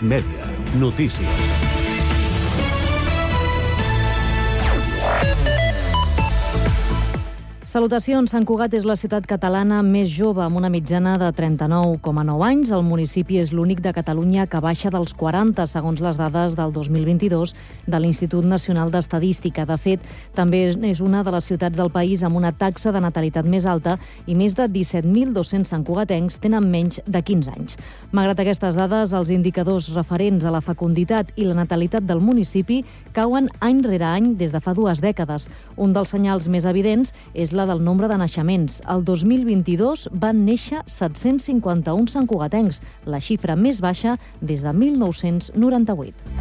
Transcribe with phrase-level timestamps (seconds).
[0.00, 0.46] Mèdia.
[0.78, 1.69] Notícies.
[7.70, 8.32] Salutacions.
[8.32, 12.72] Sant Cugat és la ciutat catalana més jove, amb una mitjana de 39,9 anys.
[12.74, 17.52] El municipi és l'únic de Catalunya que baixa dels 40, segons les dades del 2022
[17.86, 19.68] de l'Institut Nacional d'Estadística.
[19.70, 23.46] De fet, també és una de les ciutats del país amb una taxa de natalitat
[23.46, 27.78] més alta i més de 17.200 santcugatencs tenen menys de 15 anys.
[28.10, 32.82] Malgrat aquestes dades, els indicadors referents a la fecunditat i la natalitat del municipi
[33.14, 35.46] cauen any rere any des de fa dues dècades.
[35.78, 38.78] Un dels senyals més evidents és la la del nombre de naixements.
[38.88, 46.40] El 2022 van néixer 751 santcugatencs, la xifra més baixa des de 1998.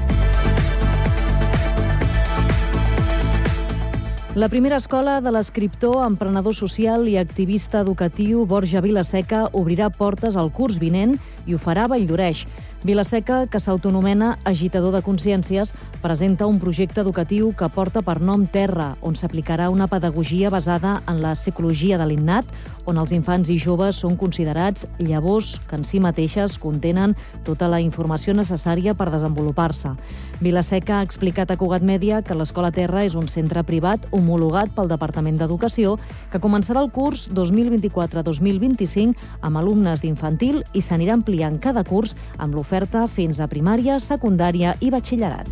[4.40, 10.54] La primera escola de l'escriptor, emprenedor social i activista educatiu Borja Vilaseca obrirà portes al
[10.56, 11.18] curs vinent
[11.50, 12.46] i ho farà a Valldoreix.
[12.84, 18.94] Vilaseca, que s'autonomena agitador de consciències, presenta un projecte educatiu que porta per nom Terra,
[19.04, 22.48] on s'aplicarà una pedagogia basada en la psicologia de l'innat,
[22.88, 27.82] on els infants i joves són considerats llavors que en si mateixes contenen tota la
[27.84, 29.98] informació necessària per desenvolupar-se.
[30.40, 34.88] Vilaseca ha explicat a Cugat Mèdia que l'Escola Terra és un centre privat homologat pel
[34.88, 35.98] Departament d'Educació
[36.32, 42.80] que començarà el curs 2024-2025 amb alumnes d'infantil i s'anirà ampliant cada curs amb l'oferta
[42.80, 45.50] oferta fins a primària, secundària i batxillerat.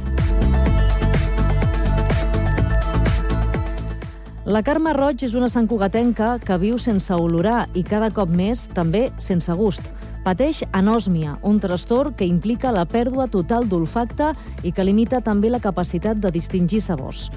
[4.47, 9.09] La Carme Roig és una santcugatenca que viu sense olorar i cada cop més també
[9.19, 9.96] sense gust.
[10.27, 14.33] Pateix anòsmia, un trastorn que implica la pèrdua total d'olfacte
[14.67, 17.29] i que limita també la capacitat de distingir sabors.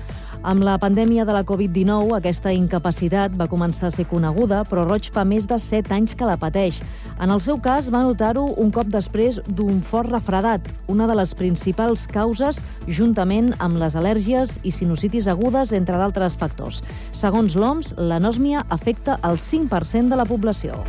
[0.43, 5.07] Amb la pandèmia de la Covid-19, aquesta incapacitat va començar a ser coneguda, però Roig
[5.15, 6.81] fa més de 7 anys que la pateix.
[7.21, 11.37] En el seu cas, va notar-ho un cop després d'un fort refredat, una de les
[11.39, 16.83] principals causes, juntament amb les al·lèrgies i sinusitis agudes, entre d'altres factors.
[17.13, 20.83] Segons l'OMS, l'anòsmia afecta el 5% de la població.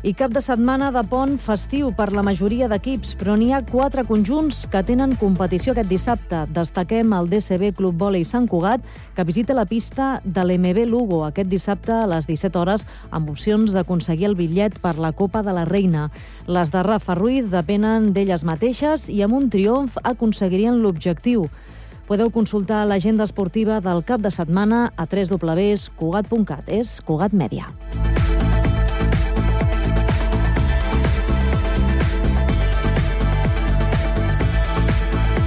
[0.00, 4.00] I cap de setmana de pont festiu per la majoria d'equips, però n'hi ha quatre
[4.08, 6.38] conjunts que tenen competició aquest dissabte.
[6.56, 8.80] Destaquem el DCB Club Volei Sant Cugat,
[9.12, 13.74] que visita la pista de l'MB Lugo aquest dissabte a les 17 hores amb opcions
[13.76, 16.08] d'aconseguir el bitllet per la Copa de la Reina.
[16.48, 21.44] Les de Rafa Ruiz depenen d'elles mateixes i amb un triomf aconseguirien l'objectiu.
[22.08, 26.72] Podeu consultar l'agenda esportiva del cap de setmana a www.cugat.cat.
[26.72, 27.68] És Cugat Mèdia.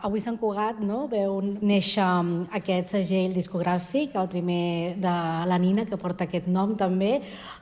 [0.00, 2.04] Avui Sant Cugat no, veu néixer
[2.56, 5.12] aquest segell discogràfic, el primer de
[5.50, 7.18] la Nina, que porta aquest nom també,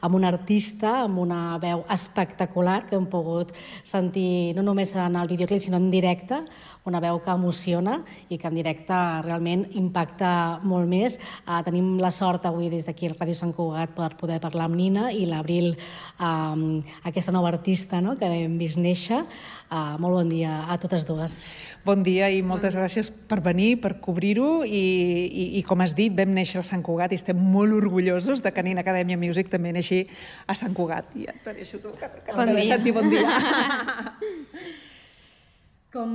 [0.06, 3.50] amb un artista, amb una veu espectacular que hem pogut
[3.82, 6.38] sentir no només en el videoclip, sinó en directe,
[6.88, 10.32] una veu que emociona i que en directe realment impacta
[10.66, 11.18] molt més.
[11.44, 14.78] Uh, tenim la sort avui des d'aquí al Ràdio Sant Cugat per poder parlar amb
[14.78, 15.74] Nina i l'Abril,
[16.18, 19.24] um, aquesta nova artista no?, que hem vist néixer.
[19.68, 21.42] Uh, molt bon dia a totes dues.
[21.84, 24.80] Bon dia i moltes gràcies per venir, per cobrir-ho i,
[25.28, 28.52] i, i com has dit, vam néixer a Sant Cugat i estem molt orgullosos de
[28.52, 30.02] que Nina Acadèmia Music també neixi
[30.48, 31.12] a Sant Cugat.
[31.14, 32.82] I ja et deixo tu, que, que bon dia.
[32.82, 33.32] dir bon dia.
[35.98, 36.12] Com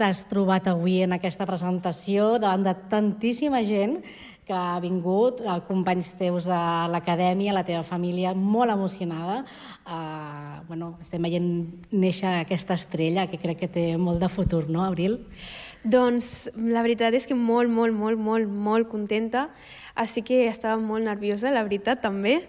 [0.00, 3.98] t'has trobat avui en aquesta presentació davant de tantíssima gent
[4.48, 9.42] que ha vingut, companys teus de l'acadèmia, la teva família, molt emocionada.
[9.84, 11.52] Uh, bueno, estem veient
[11.92, 15.20] néixer aquesta estrella que crec que té molt de futur, no, Abril?
[15.84, 19.50] Doncs la veritat és que molt, molt, molt, molt, molt contenta.
[19.92, 22.46] Així que estava molt nerviosa, la veritat, també.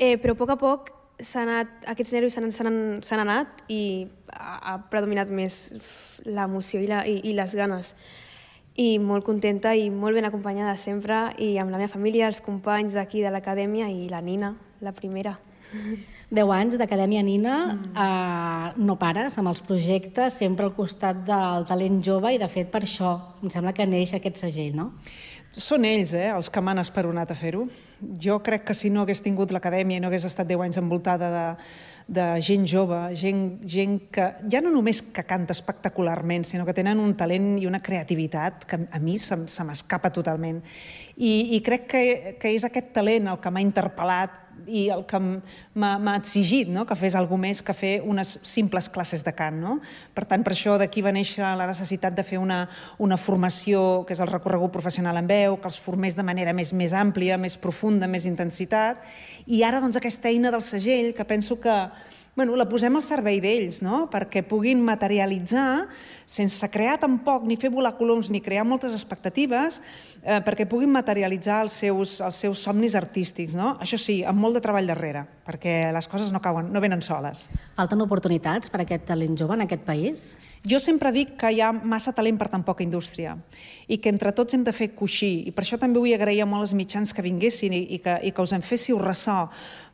[0.00, 0.94] Eh, però a poc a poc
[1.36, 3.82] anat, aquests nervis s'han anat i
[4.38, 5.58] ha, ha predominat més
[6.24, 7.94] l'emoció i, la, i, i les ganes.
[8.78, 12.94] I molt contenta i molt ben acompanyada sempre i amb la meva família, els companys
[12.94, 15.34] d'aquí de l'acadèmia i la Nina, la primera.
[16.30, 17.92] 10 anys d'Acadèmia Nina, mm.
[17.96, 22.68] eh, no pares amb els projectes, sempre al costat del talent jove i de fet
[22.72, 24.90] per això em sembla que neix aquest segell, no?
[25.56, 27.64] Són ells, eh, els que m'han esperonat a fer-ho.
[28.20, 31.30] Jo crec que si no hagués tingut l'acadèmia i no hagués estat 10 anys envoltada
[31.32, 31.46] de,
[32.08, 37.02] de gent jove, gent, gent que ja no només que canta espectacularment, sinó que tenen
[37.04, 40.62] un talent i una creativitat que a mi se, se m'escapa totalment.
[41.20, 42.02] I, I crec que,
[42.40, 46.84] que és aquest talent el que m'ha interpel·lat i el que m'ha exigit no?
[46.88, 49.60] que fes alguna més que fer unes simples classes de cant.
[49.62, 49.78] No?
[50.14, 52.64] Per tant, per això d'aquí va néixer la necessitat de fer una,
[52.98, 56.72] una formació que és el recorregut professional en veu, que els formés de manera més,
[56.74, 59.04] més àmplia, més profunda, més intensitat,
[59.46, 61.76] i ara doncs, aquesta eina del segell que penso que
[62.38, 64.04] bueno, la posem al servei d'ells, no?
[64.12, 65.88] perquè puguin materialitzar,
[66.22, 69.80] sense crear tampoc ni fer volar coloms ni crear moltes expectatives,
[70.22, 73.56] eh, perquè puguin materialitzar els seus, els seus somnis artístics.
[73.58, 73.72] No?
[73.82, 77.48] Això sí, amb molt de treball darrere, perquè les coses no cauen, no venen soles.
[77.74, 80.28] Falten oportunitats per a aquest talent jove en aquest país?
[80.68, 83.34] Jo sempre dic que hi ha massa talent per tan poca indústria
[83.88, 85.48] i que entre tots hem de fer coixí.
[85.48, 88.30] I per això també vull agrair a molts mitjans que vinguessin i, i, que, i
[88.34, 89.46] que us en féssiu ressò,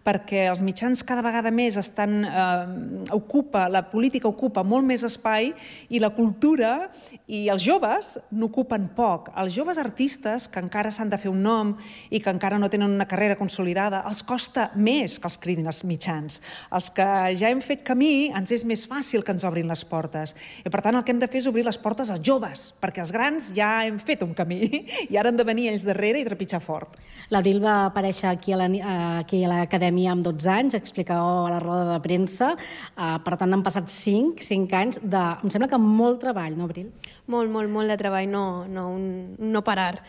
[0.04, 5.52] perquè els mitjans cada vegada més estan, eh, ocupa, la política ocupa molt més espai
[5.88, 6.90] i la cultura
[7.26, 9.30] i els joves n'ocupen poc.
[9.40, 11.72] Els joves artistes, que encara s'han de fer un nom
[12.10, 15.84] i que encara no tenen una carrera consolidada, els costa més que els cridin els
[15.84, 16.40] mitjans.
[16.70, 20.34] Els que ja hem fet camí, ens és més fàcil que ens obrin les portes.
[20.64, 23.00] I per tant, el que hem de fer és obrir les portes als joves, perquè
[23.00, 26.28] els grans ja hem fet un camí i ara han de venir ells darrere i
[26.28, 27.00] trepitjar fort.
[27.32, 32.00] L'Abril va aparèixer aquí a l'acadèmia acadèmia amb 12 anys, explicava a la roda de
[32.02, 32.54] premsa.
[32.96, 36.64] Uh, per tant, han passat 5, 5 anys de, em sembla que molt treball, no,
[36.64, 36.90] Abril?
[37.26, 40.02] Molt, molt, molt de treball, no, no, un, no parar.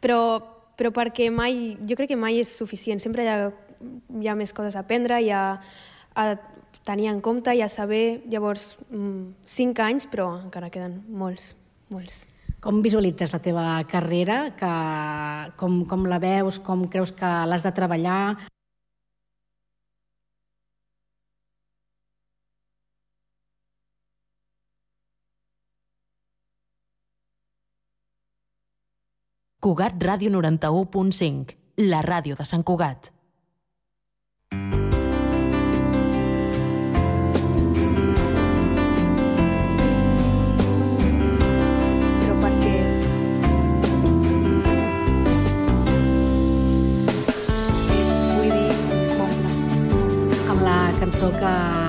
[0.00, 0.40] Però,
[0.76, 3.00] però perquè mai, jo crec que mai és suficient.
[3.00, 3.50] Sempre hi ha,
[4.20, 5.58] hi ha més coses a aprendre, hi ha
[6.16, 6.28] a
[6.86, 11.54] tenir en compte i a saber, llavors, 5 mm, anys, però encara queden molts,
[11.92, 12.24] molts.
[12.62, 14.46] Com visualitzes la teva carrera?
[14.58, 14.70] Que,
[15.60, 16.58] com, com la veus?
[16.58, 18.46] Com creus que l'has de treballar?
[29.66, 31.56] Cugat Ràdio 91.5,
[31.90, 33.08] la ràdio de Sant Cugat.
[42.20, 42.76] Però per què?
[48.36, 48.70] Vull dir,
[50.46, 51.85] Amb la cançó que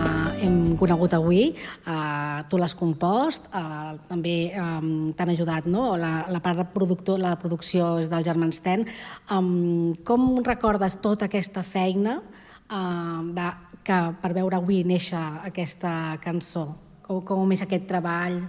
[0.80, 5.96] conegut avui, eh, tu l'has compost, eh, també eh, t'han ajudat, no?
[5.98, 8.86] La, la part productor, la producció és del Germans Ten.
[9.32, 13.50] Um, com recordes tota aquesta feina eh, de,
[13.88, 16.68] que per veure avui néixer aquesta cançó?
[17.06, 18.42] Com, com és aquest treball?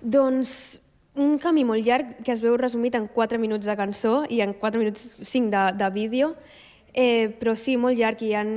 [0.00, 0.80] Doncs
[1.14, 4.52] un camí molt llarg que es veu resumit en 4 minuts de cançó i en
[4.58, 6.34] 4 minuts 5 de, de vídeo,
[6.92, 8.50] eh, però sí, molt llarg i en,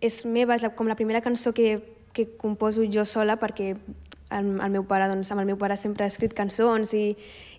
[0.00, 1.76] és meva, és la, com la primera cançó que,
[2.12, 6.06] que composo jo sola perquè el, el meu pare, doncs, amb el meu pare sempre
[6.06, 7.04] ha escrit cançons i,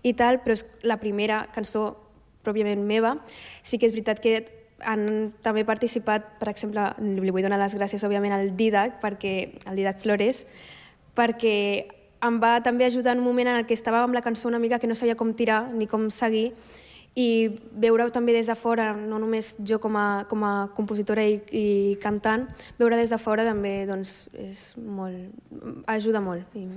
[0.03, 1.91] i tal, però és la primera cançó
[2.45, 3.17] pròpiament meva.
[3.63, 4.35] Sí que és veritat que
[4.81, 9.33] han també participat, per exemple, li vull donar les gràcies, òbviament, al Didac, perquè,
[9.69, 10.45] al Didac Flores,
[11.17, 11.55] perquè
[12.21, 14.59] em va també ajudar en un moment en el que estava amb la cançó una
[14.59, 16.51] mica que no sabia com tirar ni com seguir
[17.15, 21.39] i veure-ho també des de fora, no només jo com a, com a compositora i,
[21.51, 21.65] i
[22.03, 22.47] cantant,
[22.79, 25.19] veure des de fora també doncs, és molt,
[25.91, 26.55] ajuda molt.
[26.55, 26.67] I...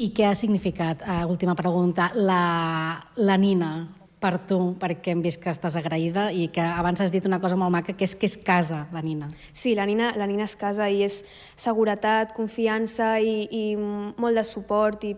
[0.00, 3.72] I què ha significat, uh, última pregunta, la, la Nina
[4.20, 7.56] per tu, perquè hem vist que estàs agraïda i que abans has dit una cosa
[7.56, 9.30] molt maca, que és que és casa, la Nina.
[9.52, 11.22] Sí, la Nina, la Nina és casa i és
[11.56, 15.14] seguretat, confiança i, i molt de suport i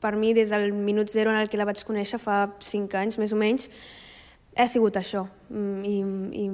[0.00, 3.18] per mi, des del minut zero en el que la vaig conèixer, fa cinc anys,
[3.18, 3.70] més o menys,
[4.56, 5.26] ha sigut això.
[5.50, 5.96] Mm, I,
[6.44, 6.46] i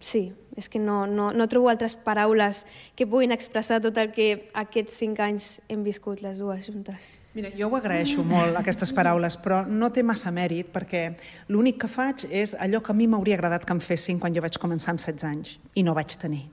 [0.00, 2.64] sí, és que no, no, no trobo altres paraules
[2.96, 7.16] que puguin expressar tot el que aquests cinc anys hem viscut les dues juntes.
[7.36, 11.04] Mira, jo ho agraeixo molt, aquestes paraules, però no té massa mèrit perquè
[11.52, 14.42] l'únic que faig és allò que a mi m'hauria agradat que em fessin quan jo
[14.42, 16.48] vaig començar amb 16 anys i no vaig tenir.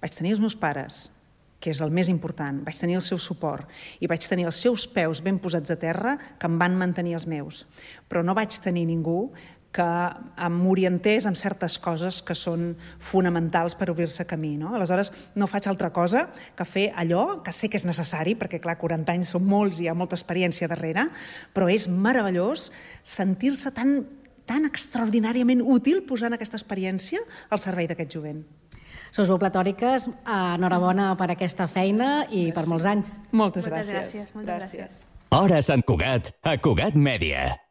[0.00, 1.06] Vaig tenir els meus pares,
[1.60, 2.60] que és el més important.
[2.66, 3.70] Vaig tenir el seu suport
[4.00, 7.26] i vaig tenir els seus peus ben posats a terra que em van mantenir els
[7.26, 7.64] meus.
[8.08, 9.30] Però no vaig tenir ningú
[9.76, 12.70] que m'orientés en certes coses que són
[13.02, 14.54] fonamentals per obrir-se camí.
[14.56, 14.72] No?
[14.76, 18.78] Aleshores, no faig altra cosa que fer allò que sé que és necessari, perquè, clar,
[18.80, 21.10] 40 anys són molts i hi ha molta experiència darrere,
[21.52, 22.70] però és meravellós
[23.04, 23.98] sentir-se tan,
[24.48, 27.20] tan extraordinàriament útil posant aquesta experiència
[27.50, 28.46] al servei d'aquest jovent.
[29.16, 32.54] Sous veu platòriques, enhorabona per aquesta feina i gràcies.
[32.58, 33.12] per molts anys.
[33.32, 33.94] Moltes, Moltes gràcies.
[33.96, 35.04] gràcies, moltes gràcies.
[35.32, 37.65] Hora Sant Cugat, a Cugat Mèdia.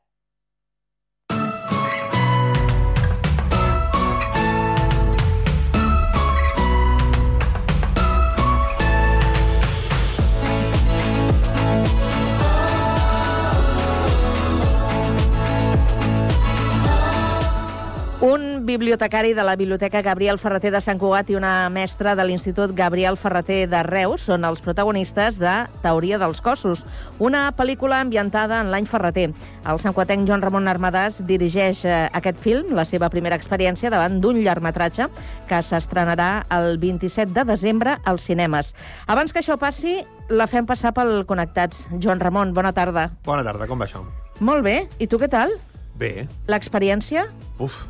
[18.25, 22.71] Un bibliotecari de la Biblioteca Gabriel Ferreter de Sant Cugat i una mestra de l'Institut
[22.73, 25.53] Gabriel Ferreter de Reus són els protagonistes de
[25.83, 26.81] Teoria dels cossos,
[27.21, 29.27] una pel·lícula ambientada en l'any Ferreter.
[29.69, 34.41] El santcuatenc Joan Ramon Armadàs dirigeix eh, aquest film, la seva primera experiència, davant d'un
[34.41, 35.05] llargmetratge
[35.45, 38.73] que s'estrenarà el 27 de desembre als cinemes.
[39.05, 39.99] Abans que això passi,
[40.33, 41.85] la fem passar pel Connectats.
[42.01, 43.11] Joan Ramon, bona tarda.
[43.29, 44.01] Bona tarda, com va això?
[44.41, 44.79] Molt bé.
[44.97, 45.59] I tu què tal?
[45.93, 46.25] Bé.
[46.49, 47.29] L'experiència?
[47.61, 47.85] Uf,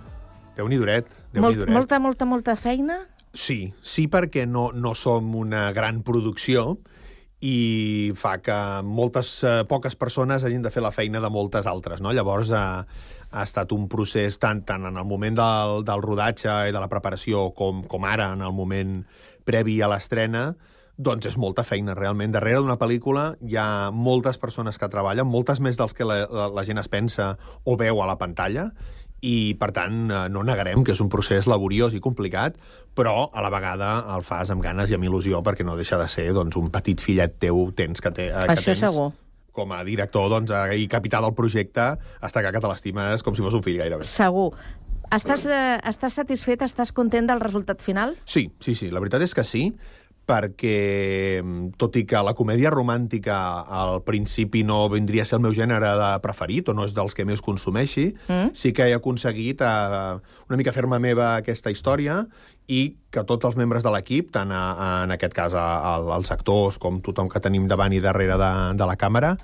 [0.55, 1.09] Déu-n'hi duret.
[1.33, 1.73] Déu Molt, duret.
[1.73, 3.01] molta, molta, molta feina?
[3.35, 6.77] Sí, sí perquè no, no som una gran producció
[7.45, 8.55] i fa que
[8.87, 12.13] moltes, eh, poques persones hagin de fer la feina de moltes altres, no?
[12.15, 12.85] Llavors, eh,
[13.35, 16.87] ha estat un procés tant, tant en el moment del, del rodatge i de la
[16.87, 19.01] preparació com, com ara, en el moment
[19.45, 20.53] previ a l'estrena,
[20.95, 22.31] doncs és molta feina, realment.
[22.31, 26.47] Darrere d'una pel·lícula hi ha moltes persones que treballen, moltes més dels que la, la,
[26.55, 27.33] la gent es pensa
[27.65, 28.69] o veu a la pantalla,
[29.25, 32.57] i, per tant, eh, no negarem que és un procés laboriós i complicat,
[32.95, 36.07] però a la vegada el fas amb ganes i amb il·lusió perquè no deixa de
[36.11, 39.11] ser doncs, un petit fillet teu tens que, té, eh, que Això tens segur.
[39.55, 43.45] com a director doncs, eh, i capità del projecte, hasta que te l'estimes com si
[43.45, 44.03] fos un fill gairebé.
[44.07, 44.51] Segur.
[45.13, 48.15] Estàs, eh, estàs satisfet, estàs content del resultat final?
[48.25, 49.67] Sí, sí, sí, la veritat és que sí,
[50.25, 55.43] perquè, mm, tot i que la comèdia romàntica al principi no vindria a ser el
[55.45, 58.49] meu gènere de preferit, o no és dels que més consumeixi, Mm.
[58.53, 60.17] sí que he aconseguit eh,
[60.49, 62.25] una mica fer-me meva aquesta història
[62.67, 65.95] i que tots els membres de l'equip, tant a, a, en aquest cas a, a,
[66.15, 69.35] als actors com tothom que tenim davant i darrere de, de la càmera,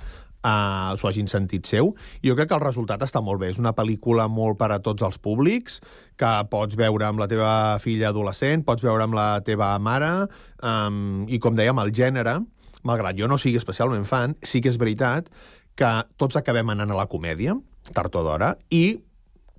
[0.46, 1.94] uh, s'ho hagin sentit seu.
[2.26, 3.52] Jo crec que el resultat està molt bé.
[3.54, 5.80] És una pel·lícula molt per a tots els públics,
[6.20, 10.12] que pots veure amb la teva filla adolescent, pots veure amb la teva mare,
[10.64, 12.40] um, i com dèiem, el gènere,
[12.88, 15.30] malgrat jo no sigui especialment fan, sí que és veritat
[15.78, 17.56] que tots acabem anant a la comèdia,
[17.96, 19.00] tard o d'hora, i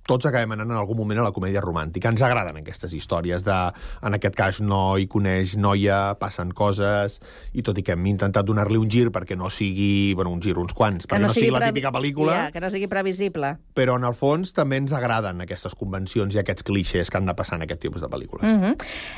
[0.07, 2.11] tots acabem anant en algun moment a la comèdia romàntica.
[2.11, 3.57] Ens agraden aquestes històries de,
[4.03, 7.19] en aquest cas, noi coneix noia, passen coses,
[7.53, 10.57] i tot i que hem intentat donar-li un gir perquè no sigui, bueno, un gir,
[10.59, 13.55] uns quants, perquè no, sigui la típica pel·lícula, Ja, que no sigui previsible.
[13.73, 17.33] però en el fons també ens agraden aquestes convencions i aquests clixés que han de
[17.33, 18.43] passar en aquest tipus de pel·lícules.
[18.43, 18.75] Uh -huh.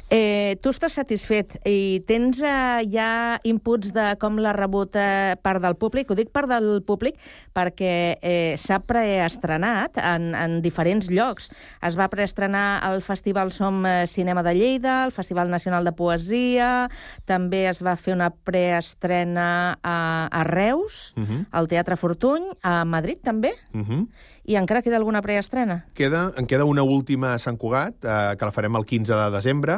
[0.10, 5.62] eh, tu estàs satisfet i tens eh, ja inputs de com l'ha rebut eh, part
[5.62, 6.12] del públic?
[6.12, 7.16] Ho dic part del públic
[7.54, 10.75] perquè eh, s'ha preestrenat en, en diferents
[11.10, 11.50] llocs.
[11.82, 16.90] Es va preestrenar al Festival Som eh, Cinema de Lleida, al Festival Nacional de Poesia,
[17.26, 21.46] també es va fer una preestrena a, a Reus, Uh -huh.
[21.52, 24.08] al Teatre Fortuny, a Madrid també, Uh -huh.
[24.44, 25.86] i encara queda alguna preestrena.
[25.94, 29.32] Queda, en queda una última a Sant Cugat, eh, que la farem el 15 de
[29.32, 29.78] desembre,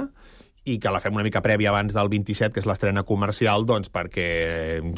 [0.67, 3.91] i que la fem una mica prèvia abans del 27, que és l'estrena comercial, doncs
[3.93, 4.27] perquè,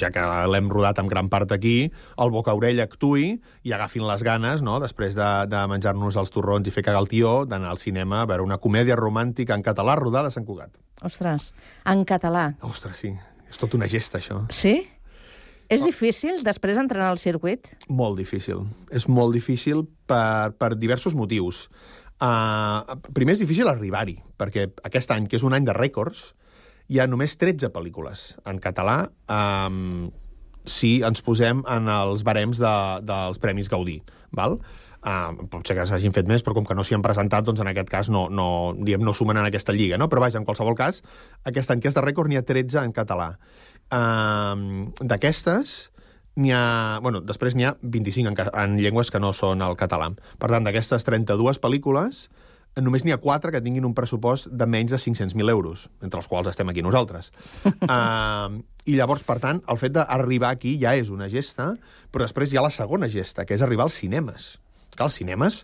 [0.01, 4.63] ja que l'hem rodat en gran part aquí, el boca-orella actui i agafin les ganes,
[4.65, 8.23] no?, després de, de menjar-nos els torrons i fer cagar el tió, d'anar al cinema
[8.23, 10.73] a veure una comèdia romàntica en català rodada a Sant Cugat.
[11.05, 11.53] Ostres,
[11.87, 12.49] en català.
[12.65, 13.13] Ostres, sí,
[13.49, 14.41] és tot una gesta, això.
[14.53, 14.79] Sí?
[15.69, 17.67] És difícil després entrenar al circuit?
[17.93, 18.63] Molt difícil.
[18.89, 21.67] És molt difícil per, per diversos motius.
[22.19, 26.33] Uh, primer és difícil arribar-hi, perquè aquest any, que és un any de rècords,
[26.89, 28.97] hi ha només 13 pel·lícules en català
[29.31, 30.09] um,
[30.67, 32.75] si ens posem en els barems de,
[33.07, 33.99] dels Premis Gaudí.
[34.35, 34.57] Val?
[34.99, 37.61] Uh, pot ser que s'hagin fet més, però com que no s'hi han presentat, doncs
[37.63, 39.97] en aquest cas no, no, diem, no sumen en aquesta lliga.
[40.01, 40.09] No?
[40.11, 40.99] Però vaja, en qualsevol cas,
[41.47, 43.31] aquest any que és de rècord n'hi ha 13 en català.
[43.87, 45.77] Uh, D'aquestes,
[46.35, 46.99] n'hi ha...
[47.01, 50.11] Bueno, després n'hi ha 25 en, en llengües que no són el català.
[50.39, 52.27] Per tant, d'aquestes 32 pel·lícules,
[52.79, 56.29] només n'hi ha 4 que tinguin un pressupost de menys de 500.000 euros, entre els
[56.31, 57.31] quals estem aquí nosaltres.
[57.65, 58.55] uh,
[58.85, 61.73] I llavors, per tant, el fet d'arribar aquí ja és una gesta,
[62.11, 64.55] però després hi ha la segona gesta, que és arribar als cinemes.
[64.99, 65.61] Clar, als cinemes,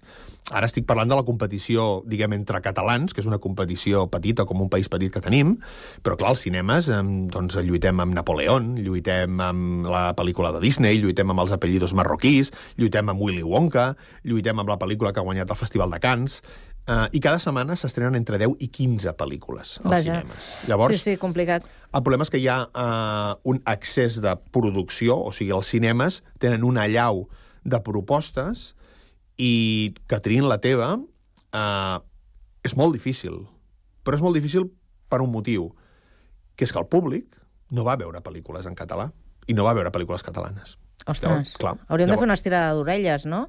[0.55, 4.61] ara estic parlant de la competició, diguem, entre catalans, que és una competició petita, com
[4.63, 5.57] un país petit que tenim,
[6.05, 11.01] però clar, als cinemes em, doncs, lluitem amb Napoleón, lluitem amb la pel·lícula de Disney,
[11.03, 13.89] lluitem amb els apellidos marroquís, lluitem amb Willy Wonka,
[14.23, 16.37] lluitem amb la pel·lícula que ha guanyat el Festival de Cannes,
[16.87, 20.21] eh, i cada setmana s'estrenen entre 10 i 15 pel·lícules als Vaja.
[20.21, 20.47] cinemes.
[20.69, 21.67] Llavors, Sí, sí, complicat.
[21.91, 26.21] el problema és que hi ha uh, un excés de producció, o sigui, els cinemes
[26.39, 27.25] tenen una llau
[27.65, 28.75] de propostes
[29.37, 31.97] i que triïn la teva uh,
[32.65, 33.41] és molt difícil.
[34.05, 34.69] Però és molt difícil
[35.09, 35.71] per un motiu,
[36.55, 37.35] que és que el públic
[37.75, 39.09] no va veure pel·lícules en català
[39.47, 40.77] i no va veure pel·lícules catalanes.
[41.05, 43.43] Ostres, Llavors, clar, hauríem de llavors- fer una estirada d'orelles, no?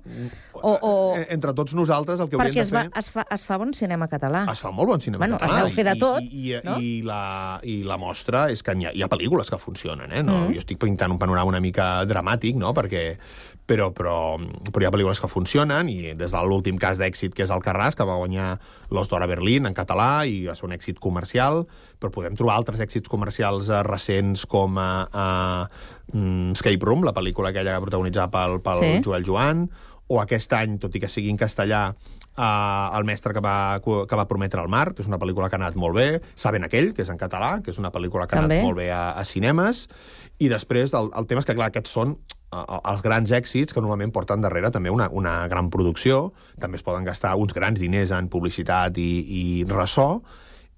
[0.61, 0.91] O, o...
[1.17, 2.83] Eh, Entre tots nosaltres el que hauríem Perquè de es, fer...
[2.91, 4.43] va, es, fa, es fa bon cinema català.
[4.53, 5.63] Es fa molt bon cinema Bueno, es català.
[5.65, 6.75] deu fer de i- tot, I, i, no?
[6.85, 7.21] i, la,
[7.65, 10.21] I la mostra és que hi ha, hi ha pel·lícules que funcionen, eh?
[10.27, 10.37] No?
[10.51, 10.59] Mm.
[10.59, 12.75] Jo estic pintant un panorama una mica dramàtic, no?
[12.77, 13.07] Perquè,
[13.67, 14.17] però, però,
[14.71, 17.65] però hi ha pel·lícules que funcionen, i des de l'últim cas d'èxit, que és el
[17.65, 18.53] Carràs, que va guanyar
[18.95, 21.65] l'Os d'Or a Berlín en català, i va ser un èxit comercial,
[22.01, 25.27] però podem trobar altres èxits comercials eh, recents com a, a
[26.15, 28.95] mm, Escape Room, la pel·lícula aquella que protagonitzava pel, pel Sí.
[29.05, 29.67] Joel Joan,
[30.09, 34.19] o aquest any, tot i que sigui en castellà, uh, El mestre que va, que
[34.19, 36.93] va prometre el mar, que és una pel·lícula que ha anat molt bé, Saben aquell,
[36.95, 39.25] que és en català, que és una pel·lícula que ha anat molt bé a, a
[39.27, 39.87] cinemes,
[40.39, 43.83] i després el, el tema és que, clar, aquests són uh, els grans èxits que
[43.83, 46.31] normalment porten darrere també una, una gran producció,
[46.63, 50.21] també es poden gastar uns grans diners en publicitat i, i ressò,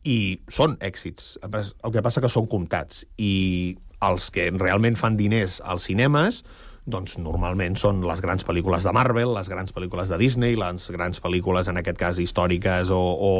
[0.08, 1.36] i són èxits.
[1.42, 3.02] El que passa que són comptats.
[3.18, 6.44] I els que realment fan diners als cinemes
[6.88, 11.22] doncs normalment són les grans pel·lícules de Marvel, les grans pel·lícules de Disney, les grans
[11.24, 13.32] pel·lícules, en aquest cas, històriques o, o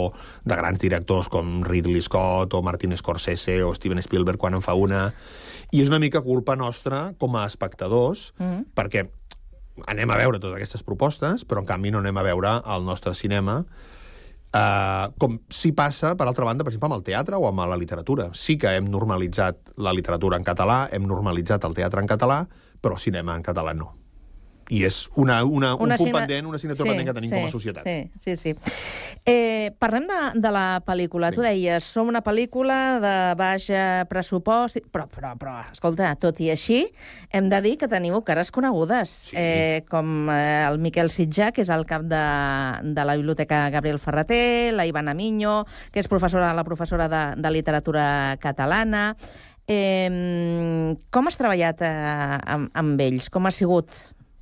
[0.45, 4.77] de grans directors com Ridley Scott o Martin Scorsese o Steven Spielberg quan en fa
[4.79, 5.09] una.
[5.73, 8.73] I és una mica culpa nostra com a espectadors, mm.
[8.77, 9.09] perquè
[9.89, 13.15] anem a veure totes aquestes propostes, però en canvi no anem a veure el nostre
[13.17, 13.63] cinema
[14.49, 17.77] Uh, com si passa, per altra banda, per exemple, amb el teatre o amb la
[17.77, 18.31] literatura.
[18.33, 22.39] Sí que hem normalitzat la literatura en català, hem normalitzat el teatre en català,
[22.81, 23.95] però el cinema en català no.
[24.69, 27.47] I és una, una, un Una punt assigna- pendent, una assignatura pendent que tenim com
[27.47, 27.87] a societat.
[27.89, 28.51] Sí, sí, sí.
[29.25, 31.31] Eh, parlem de, de la pel·lícula.
[31.33, 31.49] Tu Vinga.
[31.55, 36.83] deies, som una pel·lícula de baix eh, pressupost, però, però, però, escolta, tot i així,
[37.33, 39.37] hem de dir que teniu cares conegudes, Sí.
[39.41, 42.21] eh, com eh, el Miquel Sitjà, que és el cap de,
[42.93, 47.51] de la Biblioteca Gabriel Ferreter, la Ivana Miño, que és professora, la professora de, de
[47.57, 49.15] literatura catalana.
[49.69, 53.29] Eh, com has treballat eh, amb, amb ells?
[53.33, 53.93] Com ha sigut?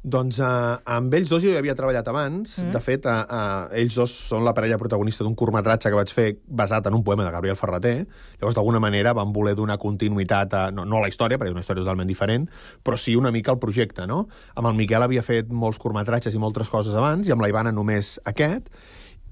[0.06, 2.52] Doncs uh, amb ells dos jo hi havia treballat abans.
[2.62, 2.71] Mm.
[2.76, 6.26] De fet, uh, uh, ells dos són la parella protagonista d'un curtmetratge que vaig fer
[6.47, 8.04] basat en un poema de Gabriel Ferreter.
[8.37, 10.62] Llavors, d'alguna manera, van voler donar continuïtat a...
[10.71, 12.47] No, no a la història, perquè és una història totalment diferent,
[12.87, 14.28] però sí una mica al projecte, no?
[14.54, 17.75] Amb el Miquel havia fet molts curtmetratges i moltes coses abans, i amb la Ivana
[17.75, 18.71] només aquest.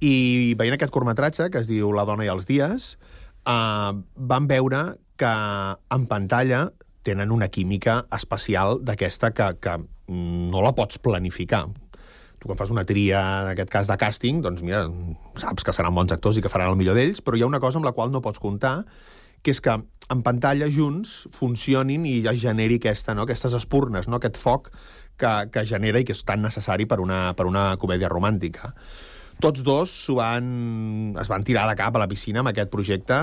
[0.02, 2.97] I veient aquest curtmetratge, que es diu La dona i els dies,
[3.47, 3.95] uh,
[4.34, 4.88] van veure
[5.20, 5.32] que
[5.96, 6.68] en pantalla
[7.04, 11.66] tenen una química especial d'aquesta que, que no la pots planificar.
[12.40, 14.84] Tu quan fas una tria, en aquest cas de càsting, doncs mira,
[15.40, 17.60] saps que seran bons actors i que faran el millor d'ells, però hi ha una
[17.62, 18.82] cosa amb la qual no pots comptar,
[19.44, 19.76] que és que
[20.12, 23.24] en pantalla junts funcionin i es generi aquesta, no?
[23.24, 24.20] aquestes espurnes, no?
[24.20, 24.70] aquest foc
[25.20, 28.72] que, que genera i que és tan necessari per una, per una comèdia romàntica.
[29.42, 30.47] Tots dos van,
[31.20, 33.18] es van tirar de cap a la piscina amb aquest projecte.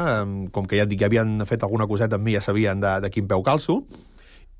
[0.54, 2.98] Com que ja et dic, ja havien fet alguna coseta amb mi, ja sabien de,
[3.06, 3.82] de quin peu calço.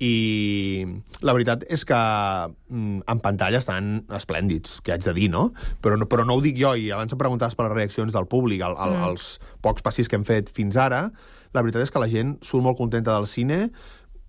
[0.02, 0.82] I
[1.22, 5.50] la veritat és que mm, en pantalla estan esplèndids, que haig de dir, no?
[5.84, 6.08] Però, no?
[6.10, 8.74] però no ho dic jo, i abans em preguntaves per les reaccions del públic, el,
[8.74, 9.12] el, Mm.
[9.12, 11.10] els pocs passis que hem fet fins ara,
[11.54, 13.68] la veritat és que la gent surt molt contenta del cine,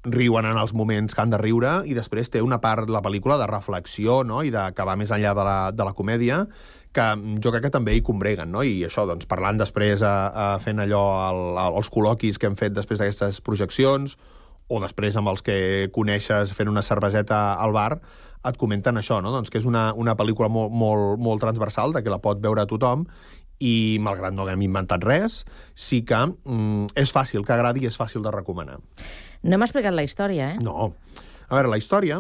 [0.04, 3.02] riuen en els moments que han de riure i després té una part de la
[3.02, 4.42] pel·lícula de reflexió no?
[4.44, 6.42] i de, que va més enllà de la, de la comèdia
[6.94, 7.08] que
[7.44, 8.64] jo crec que també hi combreguen, no?
[8.64, 12.58] I això, doncs, parlant després, a, a fent allò, el, el, els col·loquis que hem
[12.60, 14.18] fet després d'aquestes projeccions,
[14.72, 15.56] o després amb els que
[15.94, 17.98] coneixes fent una cerveseta al bar,
[18.44, 19.32] et comenten això, no?
[19.32, 22.68] doncs que és una, una pel·lícula molt, molt, molt transversal, de que la pot veure
[22.70, 23.06] tothom,
[23.64, 25.44] i malgrat no haguem inventat res,
[25.76, 28.80] sí que mm, és fàcil que agradi i és fàcil de recomanar.
[29.44, 30.64] No hem explicat la història, eh?
[30.64, 30.92] No.
[31.48, 32.20] A veure, la història,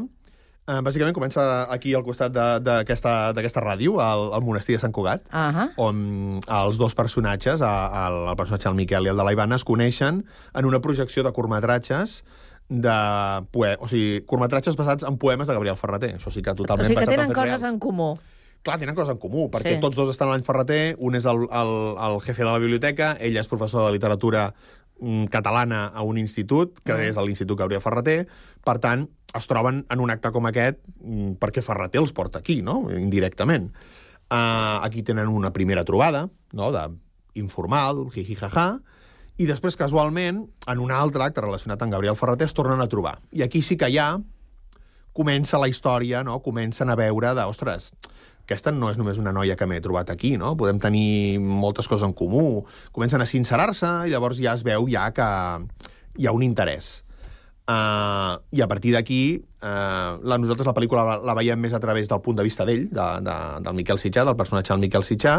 [0.68, 5.52] bàsicament comença aquí al costat de- d'aquesta ràdio, al, al monestir de Sant Cugat, Uh
[5.52, 5.70] -huh.
[5.78, 9.56] on els dos personatges, a- el, el personatge del Miquel i el de la Ivana,
[9.56, 12.24] es coneixen en una projecció de curtmetratges
[12.70, 13.76] de poe...
[13.80, 16.16] o sigui, curtmetratges basats en poemes de Gabriel Ferreter.
[16.18, 17.64] Això sí que O totalment sigui que tenen coses reals.
[17.74, 18.16] en comú.
[18.64, 19.80] Clar, tenen coses en comú, perquè Sí.
[19.82, 23.18] tots dos estan a l'any Ferreter, un és el, el, el jefe de la biblioteca,
[23.20, 24.54] ell és professor de literatura
[25.02, 27.02] mm, catalana a un institut, que Mm.
[27.02, 28.28] és l'Institut Gabriel Ferreter,
[28.64, 32.62] per tant, es troben en un acte com aquest mm, perquè Ferreter els porta aquí,
[32.66, 33.72] no?, indirectament.
[34.34, 36.88] Uh, aquí tenen una primera trobada, no?, de
[37.40, 38.68] informal, jijijaja,
[39.42, 43.18] i després, casualment, en un altre acte relacionat amb Gabriel Ferreter es tornen a trobar.
[43.34, 44.20] I aquí sí que ja
[45.14, 46.40] comença la història, no?
[46.46, 47.92] comencen a veure de, ostres,
[48.44, 50.52] aquesta no és només una noia que m'he trobat aquí, no?
[50.60, 52.66] Podem tenir moltes coses en comú.
[52.92, 55.28] Comencen a sincerar-se i llavors ja es veu ja que
[56.20, 57.06] hi ha un interès.
[57.64, 61.80] Uh, I a partir d'aquí, uh, la, nosaltres la pel·lícula la, la veiem més a
[61.80, 65.06] través del punt de vista d'ell, de, de, del Miquel Sitjà, del personatge del Miquel
[65.08, 65.38] Sitjà,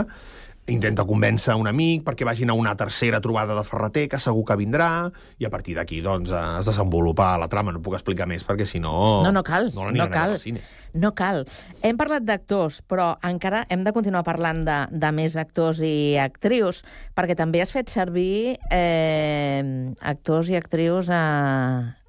[0.73, 4.57] intenta convèncer un amic perquè vagin a una tercera trobada de Ferreter, que segur que
[4.57, 7.75] vindrà, i a partir d'aquí doncs, eh, es desenvolupa la trama.
[7.77, 8.95] No puc explicar més, perquè si no...
[9.27, 9.69] No, no cal.
[9.77, 10.39] No No, cal.
[10.41, 10.63] cine.
[10.95, 11.43] No cal.
[11.83, 16.81] Hem parlat d'actors, però encara hem de continuar parlant de, de més actors i actrius,
[17.13, 21.21] perquè també has fet servir eh, actors i actrius a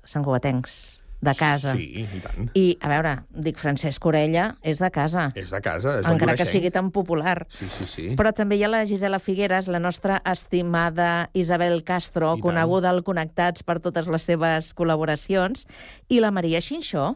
[0.06, 1.02] Sant Cugatencs.
[1.26, 1.74] de casa.
[1.74, 2.50] Sí, i tant.
[2.54, 3.14] I, a veure,
[3.46, 5.30] dic, Francesc Orella és de casa.
[5.40, 7.48] És de casa, és encara que sigui tan popular.
[7.50, 8.06] Sí, sí, sí.
[8.20, 12.46] Però també hi ha la Gisela Figueres, la nostra estimada Isabel Castro, I tant.
[12.46, 15.66] coneguda al Connectats per totes les seves col·laboracions,
[16.10, 17.16] i la Maria Xinxó.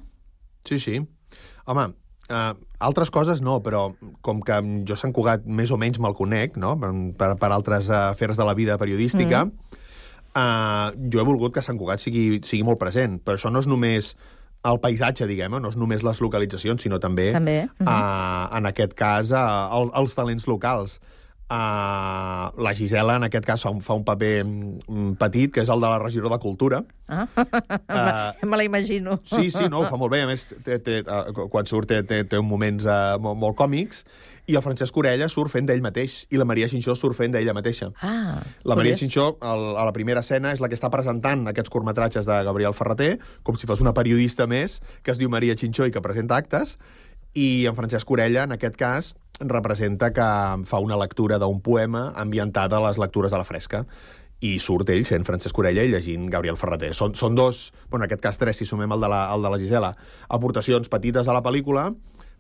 [0.68, 1.02] Sí, sí.
[1.70, 1.90] Home,
[2.32, 3.90] uh, altres coses no, però
[4.26, 6.76] com que jo Sant Cugat més o menys me'l conec, no?,
[7.20, 9.79] per, per altres uh, afers de la vida periodística, mm.
[10.36, 13.20] Uh, jo he volgut que Sant Cugat sigui, sigui molt present.
[13.24, 14.14] Però això no és només
[14.68, 17.88] el paisatge, diguem no és només les localitzacions, sinó també, També, mhm.
[17.88, 21.00] uh, en aquest cas, uh, el, els talents locals.
[21.50, 25.70] Uh, la Gisela, en aquest cas, fa un, fa un paper mm, petit, que és
[25.74, 26.84] el de la regidora de Cultura.
[27.10, 27.26] Ah?
[27.34, 29.18] Eh, Me la imagino.
[29.26, 30.22] Sí, sí, no, ho fa molt bé.
[30.22, 33.58] A més, té, té, uh, quan surt té, té, té uns moments uh, molt, molt
[33.58, 34.04] còmics.
[34.50, 36.20] I el Francesc Orella surt fent d'ell mateix.
[36.30, 37.90] I la Maria Xinxó surt fent d'ella mateixa.
[37.98, 39.02] Ah, La Maria curiós.
[39.02, 42.78] Xinxó, al, a la primera escena, és la que està presentant aquests curtmetratges de Gabriel
[42.78, 46.38] Ferreter, com si fos una periodista més, que es diu Maria Xinxó i que presenta
[46.38, 46.78] actes,
[47.34, 50.30] i en Francesc Orella, en aquest cas, representa que
[50.68, 53.86] fa una lectura d'un poema ambientat a les lectures de la fresca
[54.40, 56.94] i surt ell sent Francesc Orella i llegint Gabriel Ferreter.
[56.96, 59.52] Són, són dos, bueno, en aquest cas tres, si sumem el de la, el de
[59.52, 59.94] la Gisela,
[60.30, 61.90] aportacions petites a la pel·lícula,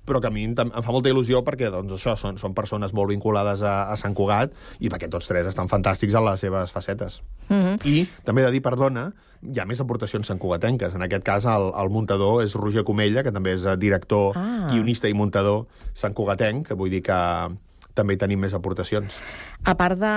[0.06, 3.10] però que a mi em, fa molta il·lusió perquè doncs, això són, són persones molt
[3.10, 7.22] vinculades a, a Sant Cugat i perquè tots tres estan fantàstics en les seves facetes.
[7.50, 7.86] Mm -hmm.
[7.86, 10.96] I també he de dir, perdona, hi ha més aportacions santcugatenques.
[10.96, 14.68] En aquest cas, el, el muntador és Roger Comella, que també és eh, director, Ah.
[14.70, 17.50] guionista i muntador santcugatenc, que vull dir que
[18.00, 19.20] també hi tenim més aportacions.
[19.68, 20.14] A part de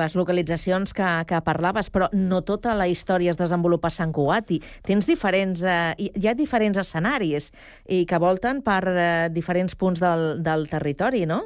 [0.00, 4.50] les localitzacions que, que parlaves, però no tota la història es desenvolupa a Sant Cugat.
[4.56, 5.62] I tens diferents...
[5.62, 7.52] Eh, hi ha diferents escenaris
[7.86, 11.44] i que volten per eh, diferents punts del, del territori, no?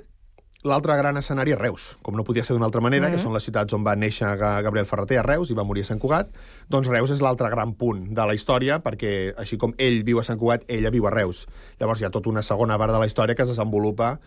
[0.62, 3.16] L'altre gran escenari és Reus, com no podia ser d'una altra manera, Mhm.
[3.16, 5.82] que són les ciutats on va néixer Ga- Gabriel Ferreter, a Reus, i va morir
[5.82, 6.28] a Sant Cugat.
[6.70, 10.22] Doncs Reus és l'altre gran punt de la història, perquè així com ell viu a
[10.22, 11.48] Sant Cugat, ella viu a Reus.
[11.80, 14.20] Llavors hi ha tota una segona part de la història que es desenvolupa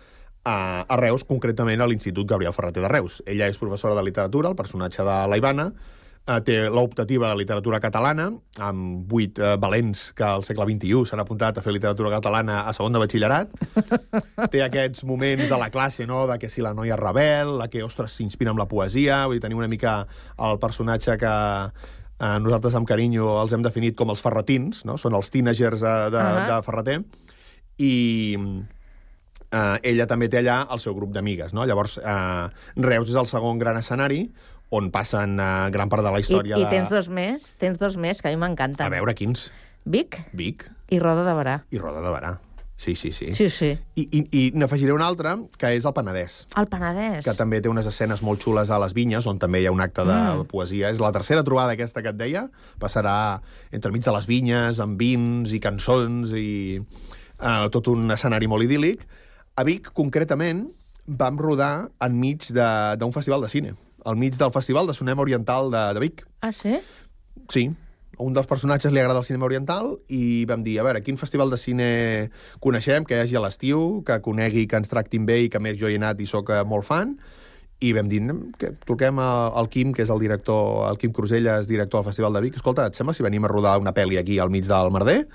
[0.46, 3.20] a, a Reus, concretament a l'Institut Gabriel Ferreter de Reus.
[3.26, 5.72] Ella és professora de literatura, el personatge de la Ivana,
[6.28, 8.30] eh, té l'optativa de literatura catalana,
[8.62, 12.74] amb vuit eh, valents que al segle XXI s'han apuntat a fer literatura catalana a
[12.78, 13.58] segon de batxillerat.
[14.54, 17.70] té aquests moments de la classe, no?, de que si la noia és rebel, la
[17.74, 20.04] que, ostres, s'inspira amb la poesia, vull dir, tenim una mica
[20.38, 21.34] el personatge que
[22.20, 25.00] eh, nosaltres amb carinyo els hem definit com els ferretins, no?
[25.02, 26.48] Són els teenagers de, de, Ahà.
[26.54, 27.02] de Ferreter.
[27.76, 27.94] I
[29.52, 31.66] eh, ella també té allà el seu grup d'amigues, no?
[31.66, 34.32] Llavors, eh, Reus és el segon gran escenari
[34.72, 36.70] on passen eh, gran part de la I, història I de...
[36.72, 38.86] tens dos més, tens dos més, que a mi m'encanten.
[38.86, 39.52] A veure, quins?
[39.86, 41.60] Vic Vic i Roda de Barà.
[41.72, 42.38] i Roda de Barà.
[42.78, 43.30] Sí, sí, sí.
[43.32, 43.70] Sí, sí.
[43.96, 47.22] I, i, i n'afegiré un altre, que és el Penedès El Penedès.
[47.24, 49.80] que també té unes escenes molt xules a les vinyes, on també hi ha un
[49.80, 50.44] acte de Mm.
[50.52, 50.90] poesia.
[50.90, 52.50] És la tercera trobada aquesta que et deia.
[52.78, 53.40] Passarà
[53.72, 56.82] entremig de les vinyes, amb vins i cançons i
[57.40, 59.06] uh, tot un escenari molt idíl·lic.
[59.56, 60.66] A Vic, concretament,
[61.08, 65.72] vam rodar enmig de- d'un festival de cine, al mig del Festival de Cinema Oriental
[65.72, 66.26] de, de Vic.
[66.42, 66.76] Ah, sí?
[67.50, 67.70] Sí,
[68.18, 71.18] a un dels personatges li agrada el cinema oriental i vam dir, a veure, quin
[71.18, 71.88] festival de cine
[72.60, 75.78] coneixem, que hi hagi a l'estiu, que conegui, que ens tractin bé i que més
[75.80, 77.16] jo hi he anat i sóc eh, molt fan,
[77.80, 81.68] i vam dir, "Anem, que truquem al Quim, que és el director, el Quim Cruselles,
[81.68, 84.40] director del Festival de Vic, escolta, et sembla si venim a rodar una pel·li aquí
[84.40, 85.28] al mig del merder?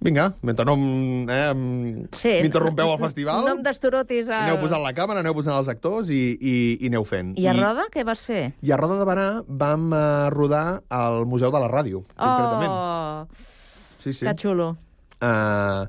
[0.00, 0.74] Vinga, mentre no
[1.28, 2.32] eh, Sí.
[2.40, 4.28] m'interrompeu al festival, No em destorotis.
[4.28, 4.32] El...
[4.32, 7.34] aneu posant la càmera, aneu posant els actors i, i, i aneu fent.
[7.36, 8.54] I a Roda què vas fer?
[8.64, 12.72] I a Roda de Barà vam eh, rodar al Museu de la Ràdio, concretament.
[12.72, 13.26] Oh,
[14.00, 14.24] Sí, sí.
[14.24, 14.70] que xulo.
[15.20, 15.84] Uh,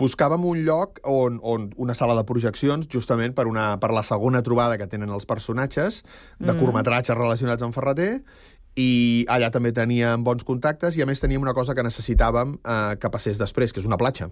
[0.00, 4.40] buscàvem un lloc on, on una sala de projeccions, justament per, una, per la segona
[4.40, 6.00] trobada que tenen els personatges,
[6.38, 6.58] de Mm.
[6.62, 8.22] curtmetratges relacionats amb Ferreter,
[8.78, 12.94] i allà també teníem bons contactes, i a més teníem una cosa que necessitàvem uh,
[13.00, 14.30] que passés després, que és una platja.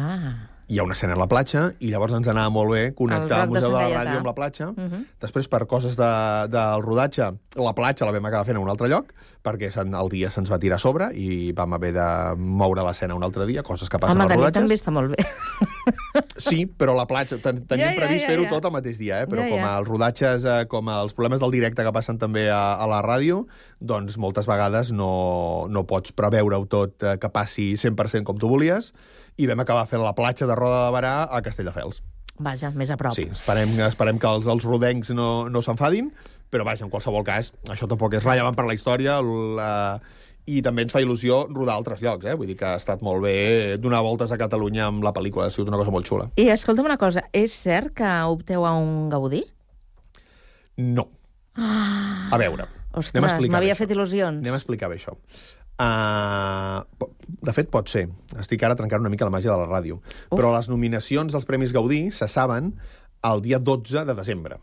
[0.00, 2.94] Ah, Hi ha una escena a la platja, i llavors ens anava molt bé El
[2.96, 3.98] connectar el, de Museu de, Sant la.
[3.98, 4.68] Ràdio amb la platja.
[4.70, 5.02] uh -huh.
[5.20, 6.12] Després, per coses de,
[6.48, 7.28] del rodatge,
[7.60, 9.12] la platja la vam acabar fent a un altre lloc,
[9.44, 13.22] perquè el dia se'ns va tirar a sobre i vam haver de moure l'escena un
[13.22, 14.62] altre dia, coses que passen Home, als de rodatges.
[14.62, 15.16] també està molt bé.
[16.36, 17.38] Sí, però la platja...
[17.38, 18.50] Ten, teníem Ja, ja, previst ja, fer-ho ja.
[18.50, 19.26] tot el mateix dia, eh?
[19.26, 19.78] però Ja, com ja.
[19.78, 23.46] els rodatges, eh, com els problemes del directe que passen també a, a la ràdio,
[23.80, 28.92] doncs moltes vegades no, no pots preveure-ho tot eh, que passi 100% com tu volies,
[29.40, 32.00] i vam acabar fent la platja de Roda de Barà a Castelldefels.
[32.42, 33.12] Vaja, més a prop.
[33.14, 36.08] Sí, esperem, esperem que els, els rodencs no, no s'enfadin,
[36.50, 39.68] però vaja, en qualsevol cas, això tampoc és rellevant per la història, la,
[40.48, 42.34] i també ens fa il·lusió rodar a altres llocs, eh?
[42.40, 45.54] vull dir que ha estat molt bé donar voltes a Catalunya amb la pel·lícula, ha
[45.54, 46.26] sigut una cosa molt xula.
[46.40, 49.44] I escolta'm una cosa, és cert que opteu a un Gaudí?
[50.82, 51.06] No.
[51.54, 52.64] Ah, A veure,
[52.96, 54.40] ostres, m'havia fet il·lusions.
[54.40, 55.14] anem a explicar bé això.
[55.80, 56.84] Uh,
[57.42, 58.06] de fet, pot ser.
[58.38, 60.00] Estic ara trencant una mica la màgia de la ràdio.
[60.02, 60.36] Uf.
[60.36, 62.74] Però les nominacions dels Premis Gaudí se saben
[63.22, 64.60] el dia 12 de desembre.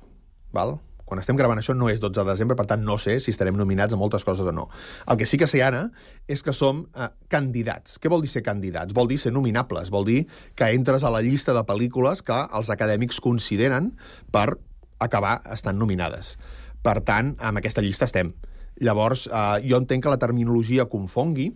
[0.56, 0.78] Val?
[1.10, 3.56] Quan estem gravant això no és 12 de desembre, per tant no sé si estarem
[3.58, 4.67] nominats a moltes coses o no.
[5.10, 5.88] El que sí que sé ara
[6.30, 7.98] és que som eh, candidats.
[7.98, 8.93] Què vol dir ser candidats?
[8.93, 10.19] Vol dir ser nominables, vol dir
[10.54, 13.95] que entres a la llista de pel·lícules que els acadèmics consideren
[14.30, 14.52] per
[15.02, 16.36] acabar estant nominades.
[16.86, 18.36] Per tant, amb aquesta llista estem.
[18.80, 21.52] Llavors, eh, jo entenc que la terminologia confongui,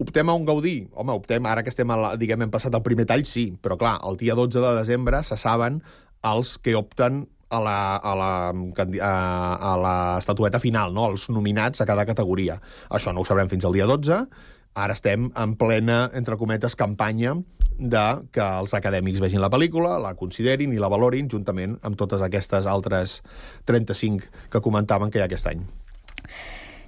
[0.00, 0.88] Optem a un Gaudí?
[0.96, 3.76] Home, optem, ara que estem, a la, diguem, hem passat el primer tall, sí, però
[3.76, 5.82] clar, el dia 12 de desembre se saben
[6.24, 9.10] els que opten a la, a la, a,
[9.72, 11.04] a la estatueta final, no?
[11.10, 12.56] els nominats a cada categoria.
[12.88, 14.22] Això no ho sabrem fins al dia 12,
[14.80, 17.34] ara estem en plena, entre cometes, campanya
[17.76, 22.24] de que els acadèmics vegin la pel·lícula, la considerin i la valorin juntament amb totes
[22.24, 23.20] aquestes altres
[23.68, 25.64] 35 que comentaven que hi ha aquest any.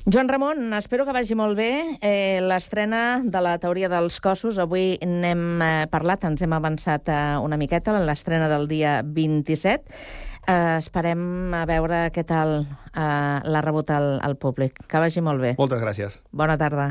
[0.04, 4.58] Joan Ramon, espero que vagi molt bé eh, l'estrena de la teoria dels cossos.
[4.58, 9.94] Avui n'hem eh, parlat, ens hem avançat eh, una miqueta en l'estrena del dia 27.
[10.42, 14.82] Eh, esperem a veure què tal eh, l'ha rebut el, el públic.
[14.90, 15.54] Que vagi molt bé.
[15.62, 16.18] Moltes gràcies.
[16.34, 16.90] Bona tarda.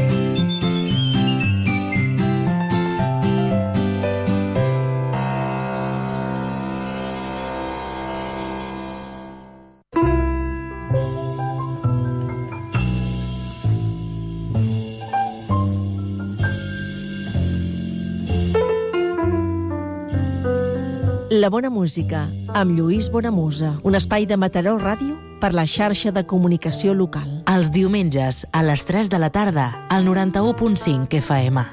[21.41, 23.71] La bona música, amb Lluís Bonamusa.
[23.81, 27.31] Un espai de Mataró Ràdio per la xarxa de comunicació local.
[27.49, 31.65] Els diumenges, a les 3 de la tarda, al 91.5 FM.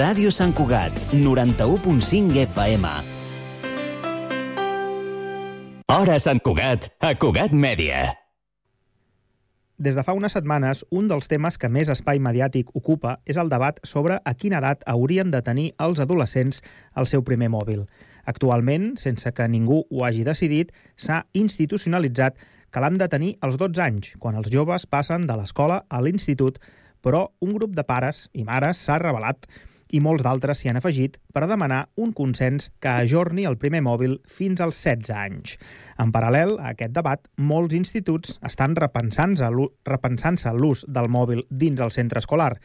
[0.00, 3.17] Ràdio Sant Cugat, 91.5 FM.
[5.88, 8.02] Hora Sant Cugat, a Cugat Mèdia.
[9.80, 13.48] Des de fa unes setmanes, un dels temes que més espai mediàtic ocupa és el
[13.48, 16.60] debat sobre a quina edat haurien de tenir els adolescents
[16.92, 17.86] el seu primer mòbil.
[18.28, 22.36] Actualment, sense que ningú ho hagi decidit, s'ha institucionalitzat
[22.68, 26.60] que l'han de tenir als 12 anys, quan els joves passen de l'escola a l'institut,
[27.00, 29.48] però un grup de pares i mares s'ha revelat
[29.90, 34.18] i molts d'altres s'hi han afegit per demanar un consens que ajorni el primer mòbil
[34.26, 35.56] fins als 16 anys.
[35.98, 39.48] En paral·lel a aquest debat, molts instituts estan repensant-se
[39.88, 42.58] repensant l'ús del mòbil dins el centre escolar.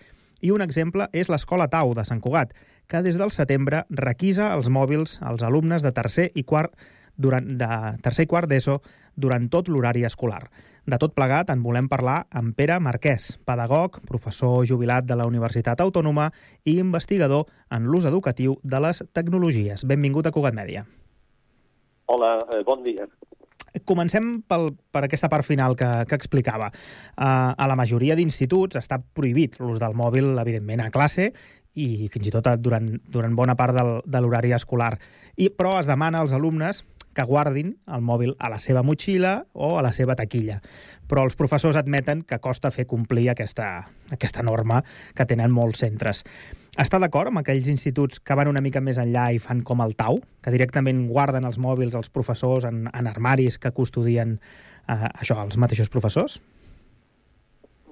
[0.43, 2.51] I un exemple és l'Escola Tau de Sant Cugat,
[2.88, 6.75] que des del setembre requisa els mòbils als alumnes de tercer i quart
[7.17, 7.69] durant, de
[8.04, 8.80] tercer i quart d'ESO
[9.15, 10.47] durant tot l'horari escolar.
[10.84, 15.80] De tot plegat en volem parlar amb Pere Marquès, pedagog, professor jubilat de la Universitat
[15.80, 16.28] Autònoma
[16.67, 19.86] i investigador en l'ús educatiu de les tecnologies.
[19.88, 20.84] Benvingut a Cugat Mèdia.
[22.12, 23.08] Hola, eh, bon dia.
[23.88, 26.67] Comencem pel, per aquesta part final que, que explicava.
[27.15, 31.32] Uh, a la majoria d'instituts està prohibit l'ús del mòbil, evidentment, a classe
[31.73, 34.97] i fins i tot durant, durant bona part del, de l'horari escolar.
[35.38, 39.78] I, però es demana als alumnes que guardin el mòbil a la seva motxilla o
[39.78, 40.60] a la seva taquilla.
[41.10, 43.69] Però els professors admeten que costa fer complir aquesta,
[44.12, 44.82] aquesta norma
[45.15, 46.23] que tenen molts centres.
[46.73, 49.93] Està d'acord amb aquells instituts que van una mica més enllà i fan com el
[49.93, 55.38] Tau, que directament guarden els mòbils els professors en, en armaris que custodien eh, això,
[55.43, 56.39] els mateixos professors?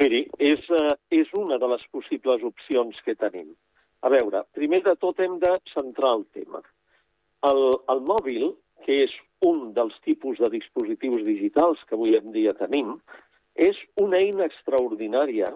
[0.01, 3.51] Miri, és, uh, és una de les possibles opcions que tenim.
[4.01, 6.63] A veure, primer de tot hem de centrar el tema.
[7.45, 7.61] El,
[7.93, 8.47] el mòbil
[8.85, 9.13] que és
[9.45, 12.95] un dels tipus de dispositius digitals que avui en dia tenim,
[13.55, 15.51] és una eina extraordinària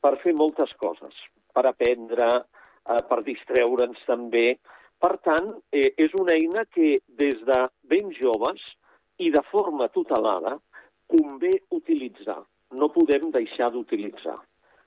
[0.00, 1.14] per fer moltes coses,
[1.52, 4.58] per aprendre, eh, per distreure'ns també.
[4.98, 8.62] Per tant, eh, és una eina que des de ben joves
[9.18, 10.58] i de forma tutelada
[11.06, 12.42] convé utilitzar.
[12.70, 14.38] No podem deixar d'utilitzar.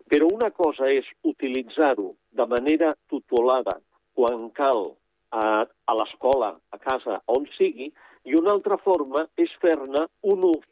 [0.08, 3.80] Però una cosa és utilitzar-ho de manera tutelada
[4.14, 4.96] quan cal
[5.32, 7.92] a, a l'escola, a casa, on sigui,
[8.28, 10.68] i una altra forma és fer-ne un ús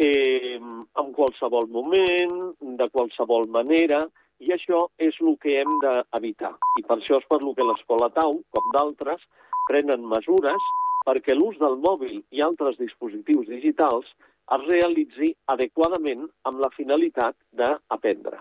[0.00, 2.36] eh, en qualsevol moment,
[2.80, 4.00] de qualsevol manera,
[4.40, 6.54] I això és el que hem d'evitar.
[6.80, 9.20] I per això és per lo que l'Escola Tau, com d'altres,
[9.68, 10.70] prenen mesures
[11.04, 14.08] perquè l'ús del mòbil i altres dispositius digitals
[14.56, 18.40] es realitzi adequadament amb la finalitat d'aprendre.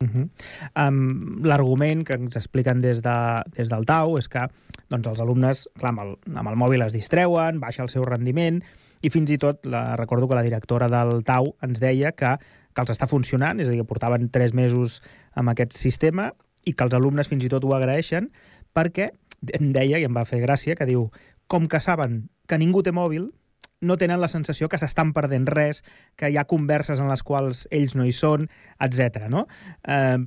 [0.00, 0.88] Uh -huh.
[0.88, 4.46] um, L'argument que ens expliquen des, de, des del Tau és que
[4.88, 8.62] doncs, els alumnes, clar, amb el, amb el mòbil es distreuen, baixa el seu rendiment,
[9.02, 12.36] i fins i tot, la, recordo que la directora del Tau ens deia que,
[12.74, 15.02] que els està funcionant, és a dir, portaven tres mesos
[15.34, 16.32] amb aquest sistema
[16.64, 18.30] i que els alumnes fins i tot ho agraeixen
[18.72, 19.10] perquè
[19.52, 21.10] em deia, i em va fer gràcia, que diu
[21.48, 23.32] com que saben que ningú té mòbil,
[23.80, 25.82] no tenen la sensació que s'estan perdent res,
[26.18, 28.48] que hi ha converses en les quals ells no hi són,
[28.82, 29.28] etc.
[29.30, 29.46] no?
[29.86, 30.18] Eh,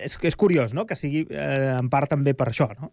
[0.00, 2.92] és, és curiós, no?, que sigui eh, en part també per això, no?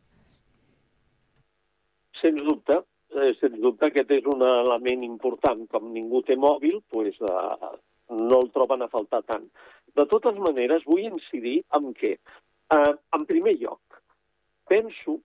[2.20, 2.82] Sens dubte,
[3.16, 5.64] eh, sens dubte aquest és un element important.
[5.72, 7.72] Com ningú té mòbil, pues, eh,
[8.10, 9.48] no el troben a faltar tant.
[9.96, 12.18] De totes maneres, vull incidir en què,
[12.76, 14.02] eh, en primer lloc,
[14.68, 15.20] penso,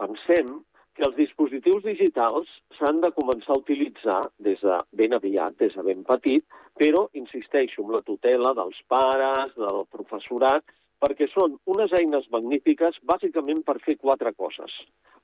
[0.00, 0.56] pensem,
[1.00, 5.84] que els dispositius digitals s'han de començar a utilitzar des de ben aviat, des de
[5.86, 6.44] ben petit,
[6.76, 10.66] però, insisteixo, amb la tutela dels pares, del professorat,
[11.00, 14.74] perquè són unes eines magnífiques bàsicament per fer quatre coses.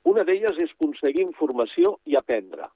[0.08, 2.70] Una d'elles és aconseguir informació i aprendre.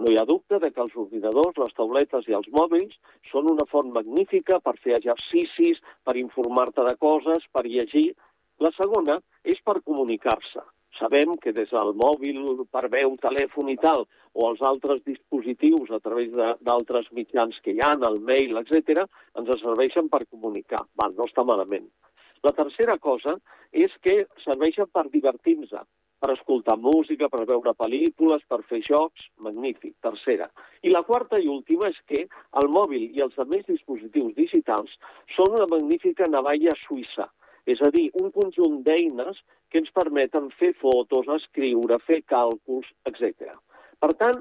[0.00, 2.98] No hi ha dubte de que els ordinadors, les tauletes i els mòbils
[3.30, 8.08] són una font magnífica per fer exercicis, per informar-te de coses, per llegir.
[8.58, 10.66] La segona és per comunicar-se.
[10.98, 16.00] Sabem que des del mòbil per veu, telèfon i tal, o els altres dispositius a
[16.02, 16.28] través
[16.66, 19.06] d'altres mitjans que hi ha, el mail, etc,
[19.38, 20.82] ens serveixen per comunicar.
[21.00, 21.88] Val, no està malament.
[22.42, 23.36] La tercera cosa
[23.70, 25.74] és que serveixen per divertir-nos,
[26.20, 30.50] per escoltar música, per veure pel·lícules, per fer jocs, magnífic, tercera.
[30.84, 32.26] I la quarta i última és que
[32.60, 34.96] el mòbil i els altres dispositius digitals
[35.36, 37.28] són una magnífica navalla suïssa,
[37.72, 43.52] és a dir, un conjunt d'eines que ens permeten fer fotos, escriure, fer càlculs, etc.
[44.02, 44.40] Per tant,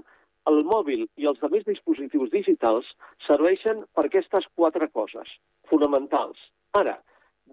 [0.50, 2.88] el mòbil i els altres dispositius digitals
[3.28, 5.30] serveixen per aquestes quatre coses
[5.70, 6.40] fonamentals.
[6.80, 6.96] Ara,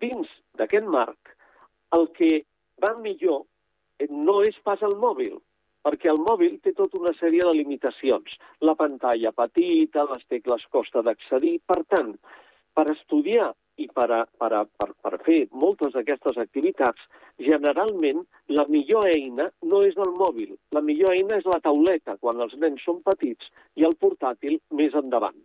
[0.01, 1.35] dins d'aquest marc,
[1.97, 2.31] el que
[2.83, 3.45] va millor
[4.11, 5.37] no és pas el mòbil,
[5.87, 8.35] perquè el mòbil té tota una sèrie de limitacions.
[8.69, 11.61] La pantalla petita, les tecles costa d'accedir.
[11.67, 12.13] Per tant,
[12.77, 17.03] per estudiar i per, a, per, a, per, per fer moltes d'aquestes activitats,
[17.49, 18.23] generalment
[18.59, 22.57] la millor eina no és el mòbil, la millor eina és la tauleta, quan els
[22.63, 25.37] nens són petits, i el portàtil més endavant.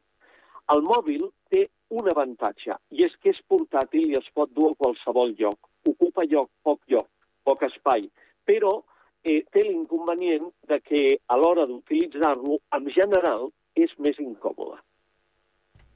[0.72, 4.78] El mòbil té un avantatge, i és que és portàtil i es pot dur a
[4.80, 5.60] qualsevol lloc.
[5.92, 7.10] Ocupa lloc, poc lloc,
[7.44, 8.08] poc espai,
[8.48, 8.78] però
[9.24, 14.80] eh, té l'inconvenient de que a l'hora d'utilitzar-lo, en general, és més incòmode.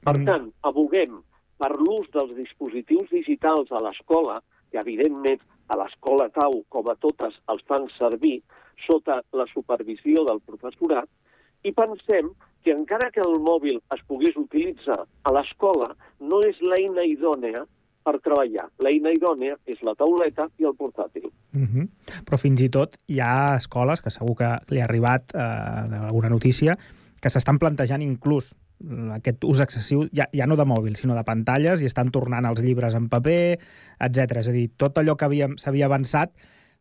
[0.06, 0.26] Per mm.
[0.28, 1.16] tant, aboguem
[1.60, 4.40] per l'ús dels dispositius digitals a l'escola,
[4.70, 8.40] que evidentment a l'escola Tau, com a totes, els fan servir
[8.86, 11.08] sota la supervisió del professorat,
[11.64, 12.28] i pensem
[12.62, 17.64] que encara que el mòbil es pogués utilitzar a l'escola, no és l'eina idònea
[18.06, 18.68] per treballar.
[18.82, 21.30] L'eina idònea és la tauleta i el portàtil.
[21.52, 21.66] Mhm.
[21.66, 21.88] -huh.
[22.26, 26.28] Però fins i tot hi ha escoles, que segur que li ha arribat eh, alguna
[26.28, 26.76] notícia,
[27.20, 28.54] que s'estan plantejant inclús
[29.16, 32.60] aquest ús excessiu, ja, ja no de mòbil, sinó de pantalles, i estan tornant els
[32.64, 33.56] llibres en paper,
[34.00, 34.40] etc.
[34.42, 36.32] És a dir, tot allò que s'havia avançat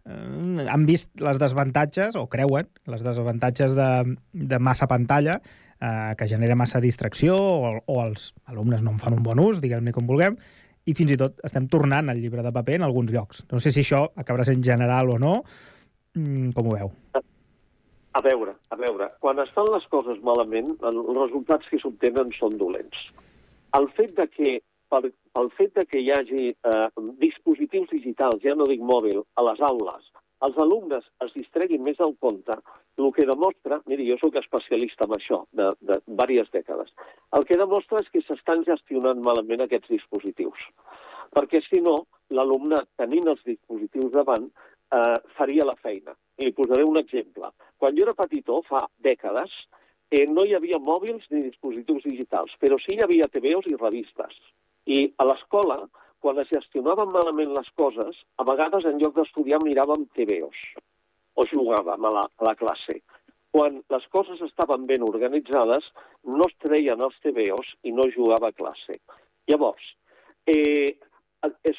[0.05, 3.89] eh, han vist les desavantatges, o creuen, les desavantatges de,
[4.33, 5.39] de massa pantalla,
[5.79, 9.61] eh, que genera massa distracció, o, o els alumnes no en fan un bon ús,
[9.63, 10.37] diguem-ne com vulguem,
[10.85, 13.45] i fins i tot estem tornant el llibre de paper en alguns llocs.
[13.51, 15.39] No sé si això acabarà sent general o no,
[16.13, 16.93] mm, com ho veu?
[18.15, 22.55] A veure, a veure, quan es fan les coses malament, els resultats que s'obtenen són
[22.61, 23.01] dolents.
[23.75, 24.53] El fet de que,
[24.93, 25.01] per,
[25.35, 26.85] pel fet de que hi hagi eh,
[27.19, 30.07] dispositius digitals, ja no dic mòbil, a les aules,
[30.47, 32.55] els alumnes es distreguin més del compte,
[32.95, 36.93] el que demostra, miri, jo sóc especialista en això, de, de diverses dècades,
[37.35, 40.69] el que demostra és que s'estan gestionant malament aquests dispositius.
[41.35, 41.97] Perquè, si no,
[42.31, 44.47] l'alumne, tenint els dispositius davant,
[44.91, 46.15] eh, faria la feina.
[46.37, 47.51] I li posaré un exemple.
[47.77, 49.51] Quan jo era petitó, fa dècades,
[50.11, 54.35] eh, no hi havia mòbils ni dispositius digitals, però sí hi havia TVOs i revistes.
[54.85, 55.79] I a l'escola,
[56.19, 60.61] quan es gestionaven malament les coses, a vegades en lloc d'estudiar miràvem TVOs
[61.35, 63.01] o jugàvem a la, a la classe.
[63.55, 65.87] Quan les coses estaven ben organitzades,
[66.27, 68.97] no es treien els TVOs i no jugava a classe.
[69.47, 69.85] Llavors,
[70.47, 70.97] eh,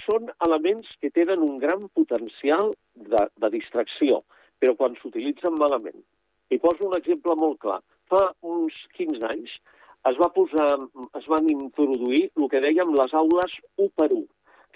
[0.02, 4.22] són elements que tenen un gran potencial de, de distracció,
[4.58, 5.98] però quan s'utilitzen malament.
[6.50, 7.80] I poso un exemple molt clar.
[8.10, 9.54] Fa uns 15 anys
[10.06, 10.68] es, va posar,
[11.18, 14.26] es van introduir el que dèiem les aules 1 per 1.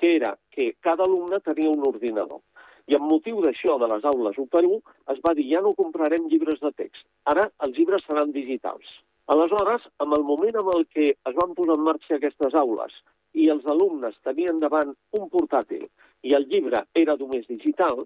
[0.01, 2.41] que era que cada alumne tenia un ordinador.
[2.89, 4.79] I amb motiu d'això, de les aules 1 per 1,
[5.13, 7.05] es va dir ja no comprarem llibres de text.
[7.29, 8.89] Ara els llibres seran digitals.
[9.35, 12.97] Aleshores, amb el moment en el que es van posar en marxa aquestes aules
[13.35, 15.87] i els alumnes tenien davant un portàtil
[16.23, 18.05] i el llibre era només digital,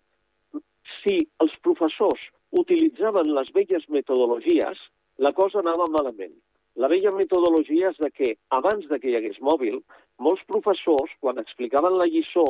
[1.01, 4.81] si els professors utilitzaven les velles metodologies,
[5.19, 6.35] la cosa anava malament.
[6.77, 9.79] La vella metodologia és de que, abans de que hi hagués mòbil,
[10.19, 12.45] molts professors, quan explicaven la lliçó,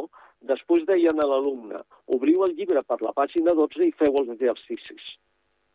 [0.48, 1.82] després deien a l'alumne
[2.16, 5.14] obriu el llibre per la pàgina 12 i feu els exercicis.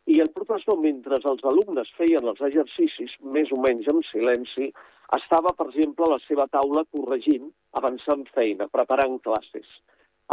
[0.06, 4.70] I el professor, mentre els alumnes feien els exercicis, més o menys en silenci,
[5.16, 9.68] estava, per exemple, a la seva taula corregint, avançant feina, preparant classes.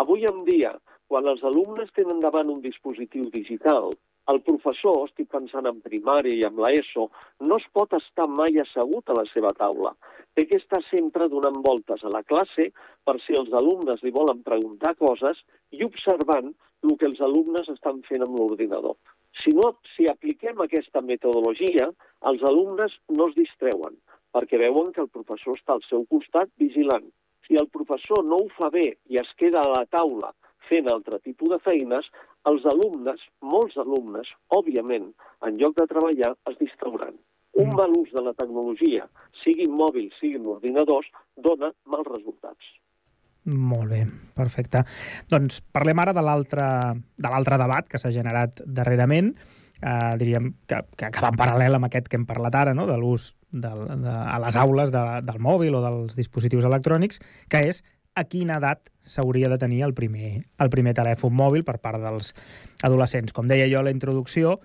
[0.03, 0.75] Avui en dia,
[1.09, 3.91] quan els alumnes tenen davant un dispositiu digital,
[4.31, 7.07] el professor, estic pensant en primària i en l'ESO,
[7.49, 9.93] no es pot estar mai assegut a la seva taula.
[10.35, 12.67] Té que estar sempre donant voltes a la classe
[13.07, 15.39] per si els alumnes li volen preguntar coses
[15.71, 16.51] i observant
[16.87, 18.97] el que els alumnes estan fent amb l'ordinador.
[19.43, 21.91] Si no, si apliquem aquesta metodologia,
[22.31, 23.99] els alumnes no es distreuen,
[24.33, 27.05] perquè veuen que el professor està al seu costat vigilant.
[27.47, 30.33] Si el professor no ho fa bé i es queda a la taula
[30.67, 32.09] fent altre tipus de feines,
[32.51, 33.21] els alumnes,
[33.53, 35.07] molts alumnes, òbviament,
[35.47, 37.15] en lloc de treballar, es distrauran.
[37.63, 39.07] Un mal ús de la tecnologia,
[39.43, 41.07] siguin mòbils, siguin ordinadors,
[41.47, 42.75] dona mals resultats.
[43.47, 44.01] Molt bé,
[44.35, 44.81] perfecte.
[45.31, 49.31] Doncs parlem ara de l'altre debat que s'ha generat darrerament,
[49.79, 52.87] eh, diríem que, que, va en paral·lel amb aquest que hem parlat ara, no?
[52.89, 57.83] de l'ús de, a les aules de, del mòbil o dels dispositius electrònics, que és
[58.17, 62.33] a quina edat s'hauria de tenir el primer, el primer telèfon mòbil per part dels
[62.83, 63.31] adolescents.
[63.31, 64.57] Com deia jo a la introducció,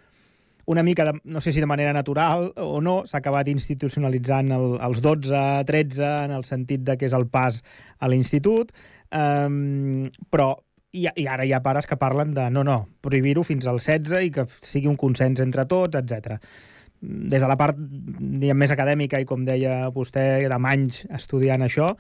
[0.67, 4.67] una mica, de, no sé si de manera natural o no, s'ha acabat institucionalitzant el,
[4.85, 7.63] els 12-13 en el sentit de que és el pas
[7.99, 8.71] a l'institut,
[9.11, 10.55] um, però
[10.93, 14.29] i, i ara hi ha pares que parlen de no, no, prohibir-ho fins al 16
[14.29, 16.39] i que sigui un consens entre tots, etc.
[17.03, 21.95] Des de la part diguem, més acadèmica i com deia vostè, de anys estudiant això,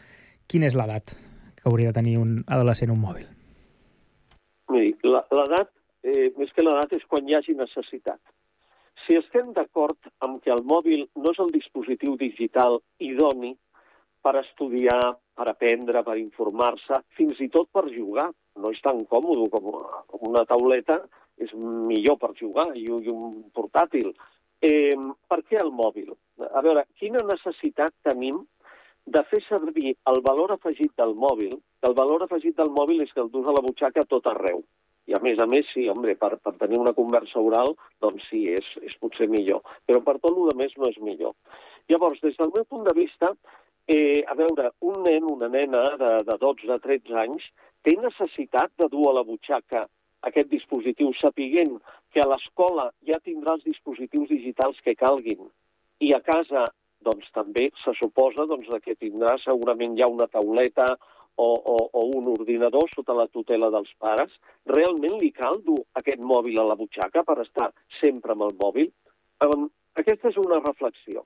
[0.46, 1.16] quina és l'edat
[1.56, 3.26] que hauria de tenir un adolescent un mòbil?
[4.72, 5.72] L'edat,
[6.06, 8.20] eh, més que l'edat, és quan hi hagi necessitat.
[9.06, 13.56] Si estem d'acord amb que el mòbil no és el dispositiu digital idoni
[14.22, 15.00] per estudiar,
[15.34, 18.28] per aprendre, per informar-se, fins i tot per jugar.
[18.62, 21.00] No és tan còmode com una tauleta,
[21.40, 24.12] és millor per jugar i un portàtil.
[24.62, 24.94] Eh,
[25.28, 26.12] per què el mòbil?
[26.52, 28.44] A veure, quina necessitat tenim
[29.06, 33.10] de fer servir el valor afegit del mòbil, que el valor afegit del mòbil és
[33.12, 34.62] que el dus a la butxaca tot arreu.
[35.10, 37.74] I a més a més, sí, home, per, per tenir una conversa oral,
[38.04, 39.64] doncs sí, és, és potser millor.
[39.86, 41.34] Però per tot el més no és millor.
[41.90, 43.32] Llavors, des del meu punt de vista,
[43.90, 47.48] eh, a veure, un nen, una nena de, de 12-13 anys,
[47.82, 49.88] té necessitat de dur a la butxaca
[50.28, 51.80] aquest dispositiu, sapiguent
[52.14, 55.48] que a l'escola ja tindrà els dispositius digitals que calguin
[56.02, 56.66] i a casa
[57.02, 60.86] doncs també se suposa doncs, que tindrà segurament ja una tauleta
[61.36, 64.32] o, o, o un ordinador sota la tutela dels pares.
[64.66, 67.70] Realment li cal dur aquest mòbil a la butxaca per estar
[68.00, 68.90] sempre amb el mòbil?
[69.44, 69.68] Um,
[69.98, 71.24] aquesta és una reflexió.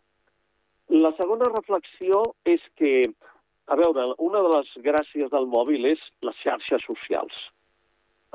[1.03, 3.03] La segona reflexió és que,
[3.67, 7.37] a veure, una de les gràcies del mòbil és les xarxes socials.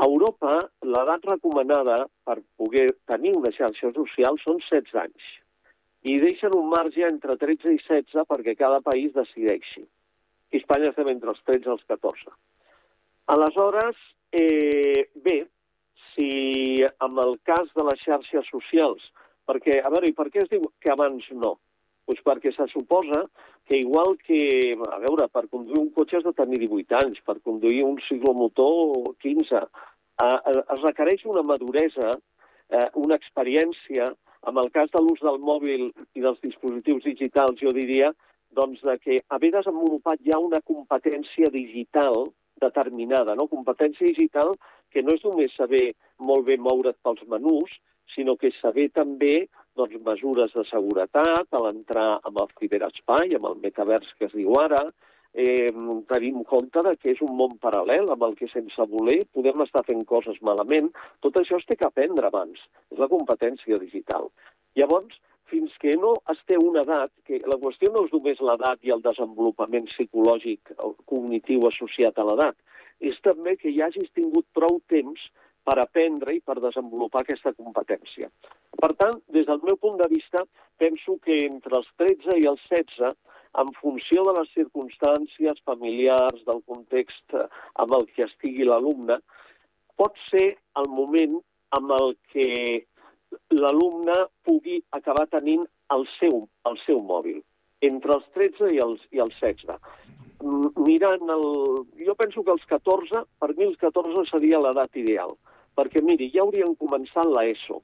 [0.02, 5.32] A Europa, l'edat recomanada per poder tenir una xarxa social són 16 anys
[6.12, 9.84] i deixen un marge entre 13 i 16 perquè cada país decideixi.
[10.52, 12.34] Espanya estem entre els 13 i els 14.
[13.32, 13.98] Aleshores,
[14.36, 15.38] eh, bé,
[16.12, 19.04] si amb el cas de les xarxes socials,
[19.48, 21.58] perquè, a veure, i per què es diu que abans no?
[22.06, 23.22] Pues perquè se suposa
[23.70, 27.38] que igual que, a veure, per conduir un cotxe has de tenir 18 anys, per
[27.46, 32.18] conduir un ciclomotor 15, eh, es requereix una maduresa,
[32.70, 34.10] eh, una experiència,
[34.50, 38.12] amb el cas de l'ús del mòbil i dels dispositius digitals, jo diria
[38.58, 42.30] doncs, de que haver desenvolupat ja una competència digital
[42.62, 43.48] determinada, no?
[43.52, 44.56] competència digital
[44.92, 47.72] que no és només saber molt bé moure't pels menús,
[48.14, 49.48] sinó que saber també
[49.80, 54.54] doncs, mesures de seguretat, a l'entrar amb el ciberespai, amb el metavers que es diu
[54.60, 54.84] ara,
[55.34, 55.72] eh,
[56.12, 59.84] tenim en compte que és un món paral·lel amb el que sense voler podem estar
[59.88, 60.92] fent coses malament.
[61.24, 62.60] Tot això es té que aprendre abans.
[62.92, 64.28] És la competència digital.
[64.76, 65.16] Llavors,
[65.52, 68.94] fins que no es té una edat, que la qüestió no és només l'edat i
[68.96, 70.74] el desenvolupament psicològic
[71.12, 72.58] cognitiu associat a l'edat,
[73.12, 75.30] és també que hi hagis tingut prou temps
[75.68, 78.30] per aprendre i per desenvolupar aquesta competència.
[78.82, 80.46] Per tant, des del meu punt de vista,
[80.82, 83.14] penso que entre els 13 i els 16
[83.62, 87.48] en funció de les circumstàncies familiars, del context eh,
[87.84, 89.20] amb el que estigui l'alumne,
[90.00, 90.48] pot ser
[90.80, 91.38] el moment
[91.76, 92.48] amb el que
[93.52, 94.16] l'alumne
[94.48, 95.66] pugui acabar tenint
[95.96, 97.42] el seu, el seu mòbil,
[97.86, 99.78] entre els 13 i els, i els 16.
[100.82, 101.48] Mirant el...
[102.02, 105.36] Jo penso que els 14, per mi els 14 seria l'edat ideal,
[105.78, 107.82] perquè, miri, ja haurien començat l'ESO.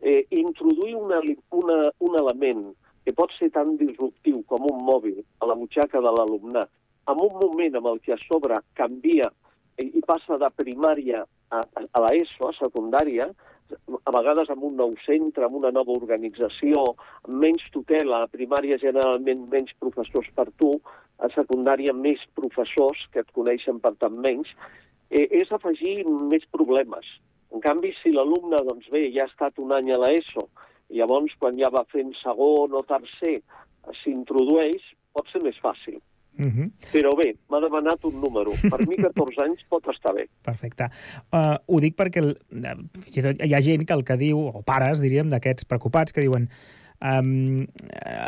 [0.00, 1.22] Eh, introduir una,
[1.56, 2.66] una, un element
[3.06, 6.70] que pot ser tan disruptiu com un mòbil a la butxaca de l'alumnat,
[7.06, 9.30] en un moment en el que a sobre canvia
[9.78, 13.28] i passa de primària a, a l'ESO, a secundària,
[14.04, 16.82] a vegades amb un nou centre, amb una nova organització,
[17.28, 20.72] menys tutela, a primària generalment menys professors per tu,
[21.18, 24.52] a secundària més professors que et coneixen per tant menys,
[25.10, 27.06] eh, és afegir més problemes.
[27.54, 30.48] En canvi, si l'alumne, doncs bé, ja ha estat un any a l'ESO,
[30.96, 33.40] llavors quan ja va fent segon o tercer
[34.02, 34.82] s'introdueix,
[35.14, 35.98] pot ser més fàcil.
[36.38, 36.70] Uh -huh.
[36.92, 38.52] Però bé, m'ha demanat un número.
[38.62, 40.28] Per mi 14 anys pot estar bé.
[40.42, 40.90] Perfecte.
[41.32, 42.36] Uh, ho dic perquè el,
[43.44, 46.48] hi ha gent que el que diu, o pares, diríem, d'aquests preocupats, que diuen
[47.00, 47.66] um,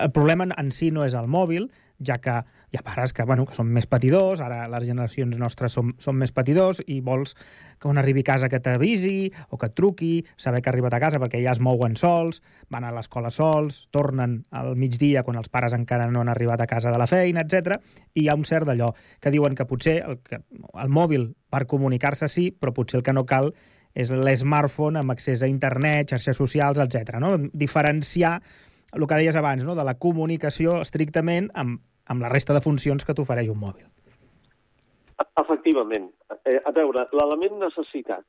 [0.01, 1.71] el problema en si no és el mòbil,
[2.05, 2.35] ja que
[2.71, 6.19] hi ha pares que, bueno, que són més patidors, ara les generacions nostres són, són
[6.21, 7.35] més patidors i vols
[7.81, 10.95] que un arribi a casa que t'avisi o que et truqui, saber que ha arribat
[10.95, 15.41] a casa perquè ja es mouen sols, van a l'escola sols, tornen al migdia quan
[15.41, 17.81] els pares encara no han arribat a casa de la feina, etc.
[18.15, 20.43] I hi ha un cert d'allò que diuen que potser el, que,
[20.75, 23.55] el mòbil per comunicar-se sí, però potser el que no cal
[23.99, 27.17] és l'smartphone amb accés a internet, xarxes socials, etc.
[27.23, 27.35] No?
[27.53, 28.39] Diferenciar
[28.93, 29.75] el que deies abans, no?
[29.77, 33.87] de la comunicació estrictament amb, amb la resta de funcions que t'ofereix un mòbil.
[35.43, 36.09] Efectivament.
[36.45, 38.25] Eh, a veure, l'element necessitat.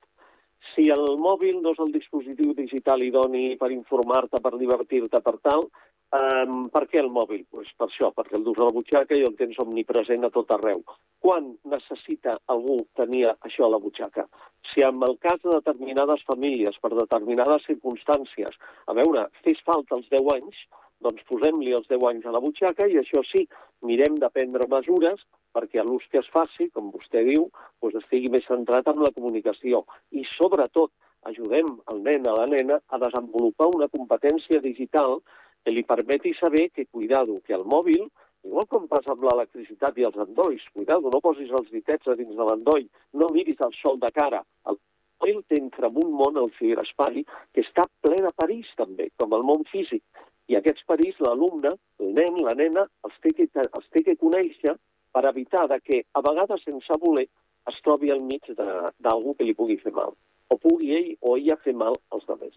[0.74, 5.67] Si el mòbil no és el dispositiu digital idoni per informar-te, per divertir-te, per tal,
[6.09, 7.43] Um, per què el mòbil?
[7.53, 10.49] Pues per això, perquè el dus a la butxaca i el tens omnipresent a tot
[10.55, 10.82] arreu.
[11.22, 14.26] Quan necessita algú tenir això a la butxaca?
[14.72, 18.57] Si en el cas de determinades famílies, per determinades circumstàncies,
[18.89, 20.63] a veure, fes falta els 10 anys,
[21.05, 23.45] doncs posem-li els 10 anys a la butxaca i això sí,
[23.86, 25.22] mirem de prendre mesures
[25.55, 27.49] perquè l'ús que es faci, com vostè diu,
[27.81, 29.83] doncs estigui més centrat en la comunicació.
[30.11, 30.91] I sobretot,
[31.29, 35.19] ajudem el nen a la nena a desenvolupar una competència digital
[35.63, 38.07] que li permeti saber que, cuidado, que el mòbil,
[38.47, 42.35] igual com passa amb l'electricitat i els endolls, cuidado, no posis els ditets a dins
[42.35, 44.41] de l'endoll, no miris el sol de cara.
[44.71, 44.79] El
[45.19, 49.43] mòbil t'entra en un món, el ciberespai, que està ple de perills també, com el
[49.43, 50.03] món físic.
[50.49, 54.77] I aquests perills l'alumne, el nen, la nena, els té, que, els té que conèixer
[55.12, 57.28] per evitar de que, a vegades sense voler,
[57.70, 60.16] es trobi al mig d'algú que li pugui fer mal.
[60.49, 62.55] O pugui ell o ella fer mal als altres.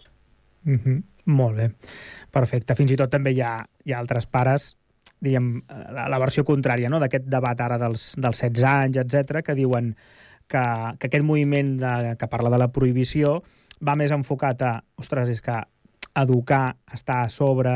[0.65, 1.03] Mm -hmm.
[1.25, 1.71] Molt bé,
[2.31, 2.75] perfecte.
[2.75, 4.77] Fins i tot també hi ha, hi ha altres pares
[5.23, 6.99] diguem, la, la versió contrària no?
[6.99, 9.95] d'aquest debat ara dels, dels 16 anys, etc que diuen
[10.51, 10.63] que,
[10.99, 13.43] que aquest moviment de, que parla de la prohibició
[13.83, 15.57] va més enfocat a, ostres, és que
[16.19, 17.73] educar, estar a sobre,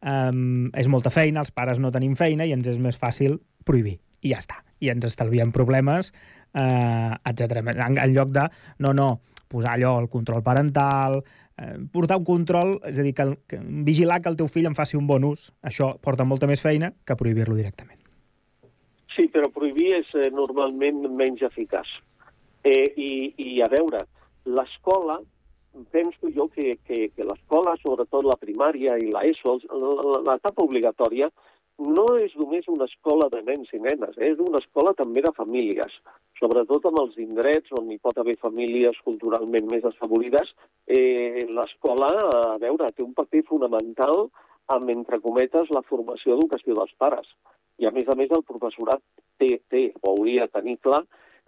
[0.00, 3.98] um, és molta feina, els pares no tenim feina i ens és més fàcil prohibir.
[4.24, 4.62] I ja està.
[4.80, 6.12] I ens estalviem problemes,
[6.56, 7.62] eh, etc.
[7.62, 8.48] En, en lloc de,
[8.84, 9.08] no, no,
[9.48, 11.20] posar allò, el control parental,
[11.58, 14.78] eh, portar un control, és a dir, que, que vigilar que el teu fill en
[14.78, 18.00] faci un bon ús, això porta molta més feina que prohibir-lo directament.
[19.14, 21.90] Sí, però prohibir és eh, normalment menys eficaç.
[22.64, 24.00] Eh, i, I a veure,
[24.44, 25.20] l'escola,
[25.94, 29.58] penso jo que, que, que l'escola, sobretot la primària i l'ESO,
[30.26, 31.30] l'etapa obligatòria,
[31.78, 34.30] no és només una escola de nens i nenes, eh?
[34.32, 35.96] és una escola també de famílies,
[36.38, 40.54] sobretot en els indrets on hi pot haver famílies culturalment més desfavorides.
[40.86, 42.10] Eh, L'escola,
[42.54, 44.28] a veure, té un paper fonamental
[44.74, 47.28] amb, entre cometes, la formació d'educació dels pares.
[47.78, 49.02] I, a més a més, el professorat
[49.42, 51.02] té, té o hauria de tenir clar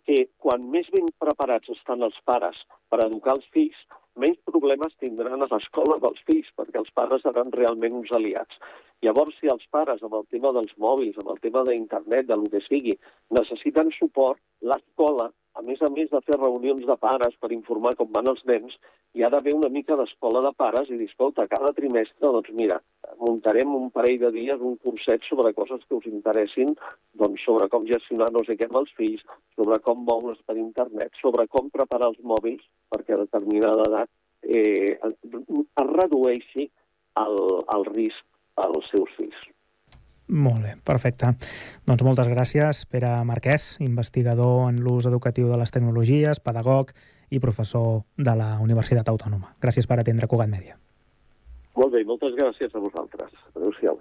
[0.06, 2.58] que quan més ben preparats estan els pares
[2.90, 3.78] per educar els fills,
[4.22, 8.60] menys problemes tindran a l'escola dels fills, perquè els pares seran realment uns aliats.
[9.04, 12.48] Llavors, si els pares, amb el tema dels mòbils, amb el tema d'internet, de lo
[12.52, 12.96] que sigui,
[13.38, 18.10] necessiten suport, l'escola, a més a més de fer reunions de pares per informar com
[18.12, 18.76] van els nens,
[19.16, 22.76] hi ha d'haver una mica d'escola de pares i dir, escolta, cada trimestre, doncs mira,
[23.22, 26.74] muntarem un parell de dies un curset sobre coses que us interessin,
[27.16, 29.24] doncs sobre com gestionar no sé què amb els fills,
[29.56, 34.12] sobre com moure's per internet, sobre com preparar els mòbils perquè a determinada edat
[34.44, 36.68] eh, es redueixi
[37.24, 37.36] el,
[37.72, 38.24] el risc
[38.60, 39.48] als seus fills.
[40.28, 41.32] Molt bé, perfecte.
[41.86, 46.90] Doncs moltes gràcies, Pere Marquès, investigador en l'ús educatiu de les tecnologies, pedagog
[47.30, 49.54] i professor de la Universitat Autònoma.
[49.62, 50.78] Gràcies per atendre Cugat Mèdia.
[51.76, 53.32] Molt bé, moltes gràcies a vosaltres.
[53.54, 53.98] Adéu-siau.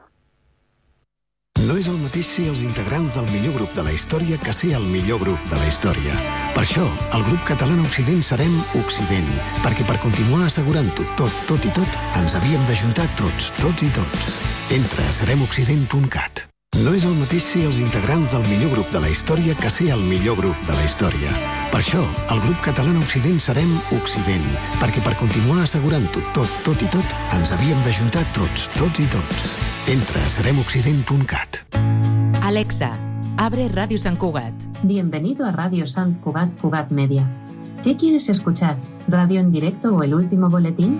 [1.66, 4.76] No és el mateix ser els integrants del millor grup de la història que ser
[4.78, 6.14] el millor grup de la història.
[6.54, 6.86] Per això,
[7.18, 9.32] el grup català Occident serem Occident,
[9.66, 14.36] perquè per continuar assegurant-ho tot, tot i tot, ens havíem d'ajuntar tots, tots i tots.
[14.78, 16.55] Entra a seremoccident.cat.
[16.76, 19.86] No és el mateix ser els integrants del millor grup de la història que ser
[19.96, 21.32] el millor grup de la història.
[21.72, 22.02] Per això,
[22.34, 24.44] el grup català Occident serem Occident,
[24.82, 29.48] perquè per continuar assegurant-ho tot, tot i tot, ens havíem d'ajuntar tots, tots i tots.
[29.94, 31.62] Entra a seremoccident.cat.
[32.44, 32.92] Alexa,
[33.38, 34.68] abre Radio San Cugat.
[34.84, 37.24] Bienvenido a Radio San Cugat Cugat Media.
[37.86, 38.76] ¿Qué quieres escuchar?
[39.08, 41.00] ¿Radio en directo o el último boletín?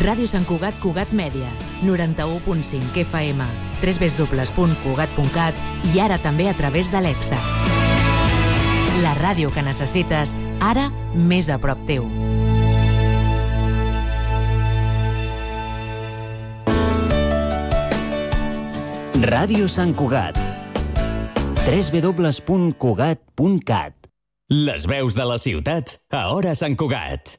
[0.00, 1.50] Ràdio Sant Cugat Cugat Mèdia,
[1.84, 3.44] 91.5 FM,
[3.82, 5.54] www.cugat.cat
[5.92, 7.36] i ara també a través d'Alexa.
[9.04, 10.32] La ràdio que necessites,
[10.64, 12.08] ara més a prop teu.
[19.22, 20.38] Ràdio Sant Cugat.
[21.68, 23.94] www.cugat.cat
[24.50, 27.38] Les veus de la ciutat a Hora Sant Cugat.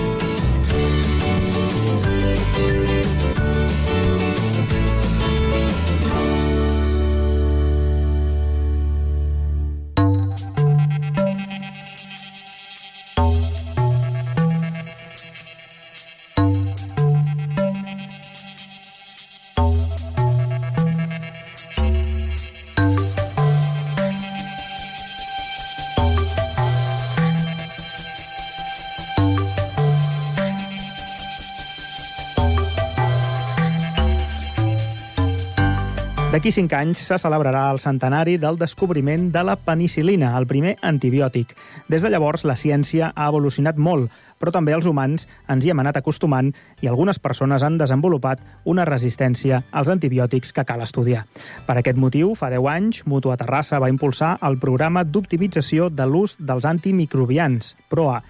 [36.31, 41.49] D'aquí cinc anys se celebrarà el centenari del descobriment de la penicilina, el primer antibiòtic.
[41.91, 44.07] Des de llavors, la ciència ha evolucionat molt,
[44.39, 48.85] però també els humans ens hi hem anat acostumant i algunes persones han desenvolupat una
[48.87, 51.25] resistència als antibiòtics que cal estudiar.
[51.67, 56.37] Per aquest motiu, fa 10 anys, Mutua Terrassa va impulsar el programa d'optimització de l'ús
[56.39, 58.21] dels antimicrobians, PROA,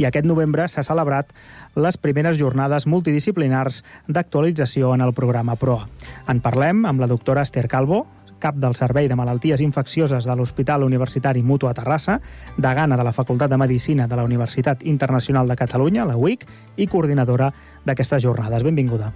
[0.00, 1.34] i aquest novembre s'ha celebrat
[1.76, 5.86] les primeres jornades multidisciplinars d'actualització en el programa PROA.
[6.28, 8.06] En parlem amb la doctora Esther Calvo,
[8.40, 12.18] cap del Servei de Malalties Infeccioses de l'Hospital Universitari Mutu a Terrassa,
[12.56, 16.46] degana de la Facultat de Medicina de la Universitat Internacional de Catalunya, la UIC,
[16.80, 17.52] i coordinadora
[17.84, 18.64] d'aquestes jornades.
[18.64, 19.12] Benvinguda.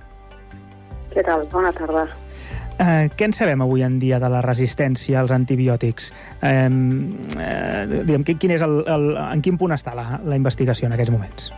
[1.14, 1.48] Què tal?
[1.48, 2.04] Bona tarda.
[2.74, 6.10] Eh, què en sabem avui en dia de la resistència als antibiòtics?
[6.42, 6.54] Eh,
[7.38, 11.14] eh, diguem, quin és el, el, en quin punt està la, la investigació en aquests
[11.14, 11.52] moments?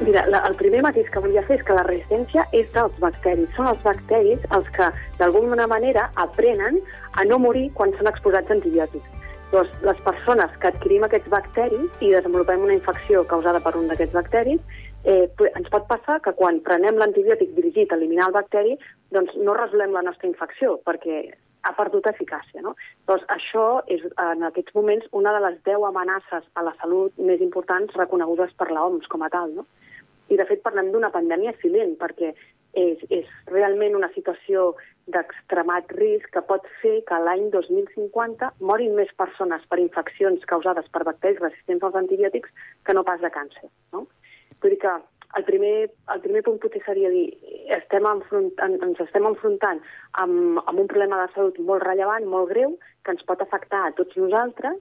[0.00, 3.48] Mira, la, el primer matís que volia fer és que la resistència és dels bacteris.
[3.56, 4.88] Són els bacteris els que,
[5.20, 6.80] d'alguna manera, aprenen
[7.16, 9.12] a no morir quan són exposats a antibiòtics.
[9.52, 14.16] Llavors, les persones que adquirim aquests bacteris i desenvolupem una infecció causada per un d'aquests
[14.16, 18.76] bacteris, eh, ens pot passar que quan prenem l'antibiòtic dirigit a eliminar el bacteri,
[19.14, 21.20] doncs no resolem la nostra infecció, perquè
[21.66, 22.62] ha perdut eficàcia.
[22.62, 22.74] No?
[23.10, 27.42] Doncs això és, en aquests moments, una de les 10 amenaces a la salut més
[27.42, 29.54] importants reconegudes per l'OMS com a tal.
[29.56, 29.66] No?
[30.28, 32.32] I, de fet, parlem d'una pandèmia silent, perquè
[32.76, 34.72] és, és realment una situació
[35.14, 41.06] d'extremat risc que pot fer que l'any 2050 morin més persones per infeccions causades per
[41.06, 42.50] bacteris resistents als antibiòtics
[42.84, 43.70] que no pas de càncer.
[43.94, 44.06] No?
[44.62, 44.94] Vull dir que
[45.36, 47.26] el primer, el primer punt potser seria dir
[47.76, 49.82] estem enfront, ens estem enfrontant
[50.22, 53.94] amb, amb un problema de salut molt rellevant, molt greu, que ens pot afectar a
[53.98, 54.78] tots nosaltres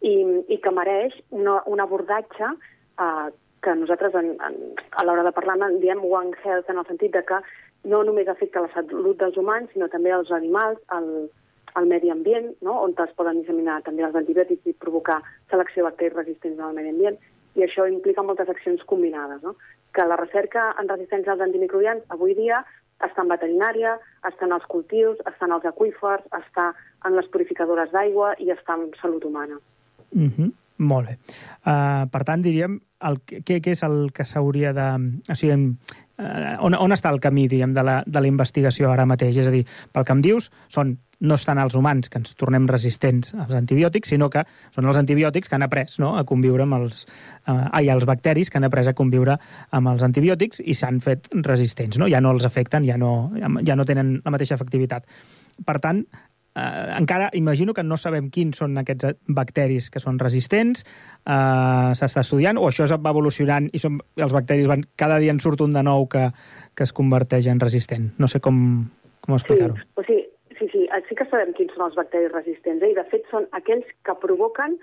[0.00, 0.14] i,
[0.48, 3.28] i que mereix una, un abordatge eh,
[3.60, 4.56] que nosaltres en, en,
[4.96, 7.42] a l'hora de parlar en diem One Health en el sentit de que
[7.90, 11.28] no només afecta la salut dels humans, sinó també els animals, el,
[11.76, 12.78] el medi ambient, no?
[12.84, 15.20] on es poden disseminar també els antibiòtics i provocar
[15.52, 17.20] selecció de bacteris resistents al medi ambient,
[17.58, 19.56] i això implica moltes accions combinades, no?
[19.94, 22.62] que la recerca en resistència als antimicrobians avui dia
[23.02, 23.96] està en veterinària,
[24.28, 26.70] està en els cultius, està en els aquífers, està
[27.08, 29.58] en les purificadores d'aigua i està en salut humana.
[30.12, 30.52] Mm -hmm.
[30.80, 31.18] Molt bé.
[31.66, 34.86] Uh, per tant, diríem, el, què, què és el que s'hauria de...
[35.28, 35.76] O sigui,
[36.16, 39.36] uh, on, on està el camí, diríem, de la, de la investigació ara mateix?
[39.36, 42.66] És a dir, pel que em dius, són no estan als humans que ens tornem
[42.68, 44.44] resistents als antibiòtics, sinó que
[44.74, 47.04] són els antibiòtics que han après no, a conviure amb els...
[47.46, 49.36] Eh, ai, els bacteris que han après a conviure
[49.76, 52.08] amb els antibiòtics i s'han fet resistents, no?
[52.08, 55.06] Ja no els afecten, ja no, ja no tenen la mateixa efectivitat.
[55.66, 56.02] Per tant,
[56.56, 60.84] eh, encara imagino que no sabem quins són aquests bacteris que són resistents,
[61.26, 65.40] eh, s'està estudiant, o això va evolucionant i són, els bacteris van, cada dia en
[65.40, 66.30] surt un de nou que,
[66.74, 68.12] que es converteix en resistent.
[68.18, 68.88] No sé com,
[69.20, 69.76] com explicar-ho.
[69.76, 70.29] Sí, o sigui,
[70.80, 72.92] Sí, sí, sí que sabem quins són els bacteris resistents, eh?
[72.92, 74.78] i de fet són aquells que provoquen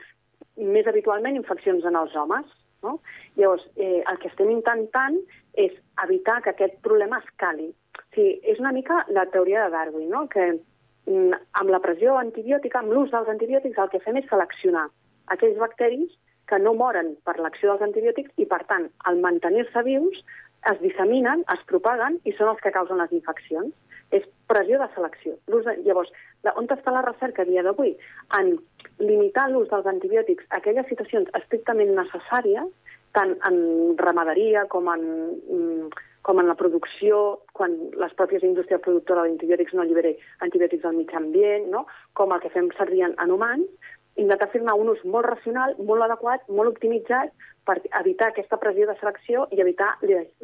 [0.76, 2.46] més habitualment infeccions en els homes.
[2.86, 3.00] No?
[3.40, 5.18] Llavors, eh, el que estem intentant
[5.58, 5.74] és
[6.04, 7.72] evitar que aquest problema escali.
[8.14, 10.28] Sigui, és una mica la teoria de Darwin, no?
[10.30, 14.86] que mm, amb la pressió antibiòtica, amb l'ús dels antibiòtics, el que fem és seleccionar
[15.34, 16.14] aquells bacteris
[16.48, 20.22] que no moren per l'acció dels antibiòtics i, per tant, al mantenir-se vius,
[20.70, 23.74] es disseminen, es propaguen i són els que causen les infeccions
[24.16, 25.36] és pressió de selecció.
[25.48, 25.78] De...
[25.86, 26.12] Llavors,
[26.44, 27.96] de on està la recerca dia d'avui?
[28.40, 28.56] En
[29.04, 32.70] limitar l'ús dels antibiòtics a aquelles situacions estrictament necessàries,
[33.18, 33.58] tant en
[34.00, 35.04] ramaderia com en,
[35.50, 35.90] mm,
[36.28, 40.12] com en la producció, quan les pròpies indústries productores d'antibiòtics no allibera
[40.46, 41.86] antibiòtics al mig ambient, no?
[42.14, 46.06] com el que fem servir en, en humans, intentar fer-ne un ús molt racional, molt
[46.06, 47.34] adequat, molt optimitzat
[47.68, 49.90] per evitar aquesta pressió de selecció i evitar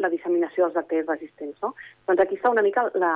[0.04, 1.58] la disseminació dels bacteris resistents.
[1.64, 1.74] No?
[2.08, 3.14] Doncs aquí està una mica, la,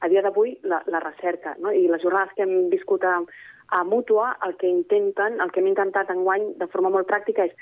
[0.00, 1.54] a dia d'avui, la, la recerca.
[1.62, 1.72] No?
[1.72, 3.20] I les jornades que hem viscut a,
[3.78, 7.56] a Mútua, el que intenten, el que hem intentat enguany de forma molt pràctica és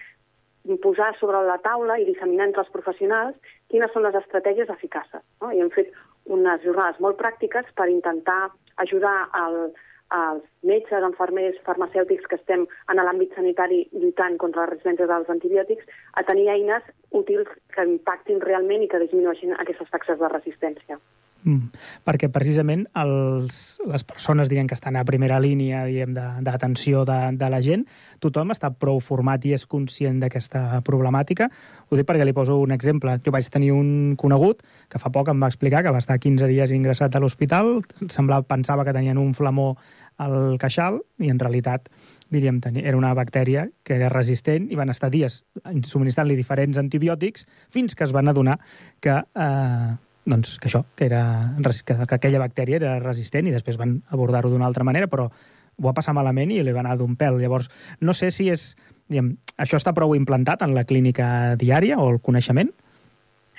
[0.83, 5.23] posar sobre la taula i disseminar entre els professionals quines són les estratègies eficaces.
[5.43, 5.53] No?
[5.53, 5.93] I hem fet
[6.31, 8.47] unes jornades molt pràctiques per intentar
[8.83, 9.75] ajudar al,
[10.19, 15.89] els metges, enfermers, farmacèutics que estem en l'àmbit sanitari lluitant contra la resistència dels antibiòtics,
[16.15, 16.93] a tenir eines
[17.23, 21.01] útils que impactin realment i que disminueixin aquestes taxes de resistència.
[21.43, 21.73] Mm,
[22.07, 27.49] perquè precisament els, les persones diguem, que estan a primera línia d'atenció de, de, de
[27.51, 27.83] la gent,
[28.23, 31.49] tothom està prou format i és conscient d'aquesta problemàtica.
[31.91, 33.17] Ho dic perquè li poso un exemple.
[33.27, 36.47] Jo vaig tenir un conegut que fa poc em va explicar que va estar 15
[36.47, 39.73] dies ingressat a l'hospital, semblava, pensava que tenien un flamó
[40.19, 41.89] al queixal i en realitat
[42.33, 45.43] diríem, era una bactèria que era resistent i van estar dies
[45.85, 48.59] subministrant-li diferents antibiòtics fins que es van adonar
[49.05, 49.91] que eh,
[50.25, 51.23] doncs, que això, que, era,
[51.59, 55.85] que, que aquella bactèria era resistent i després van abordar-ho d'una altra manera, però ho
[55.85, 57.41] va passar malament i li va anar d'un pèl.
[57.43, 58.73] Llavors, no sé si és...
[59.11, 61.27] Diguem, això està prou implantat en la clínica
[61.61, 62.71] diària o el coneixement?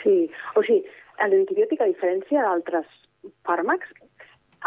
[0.02, 0.16] Sí,
[0.56, 0.82] o sigui,
[1.20, 2.88] l'antibiòtic, a diferència d'altres
[3.46, 3.92] fàrmacs,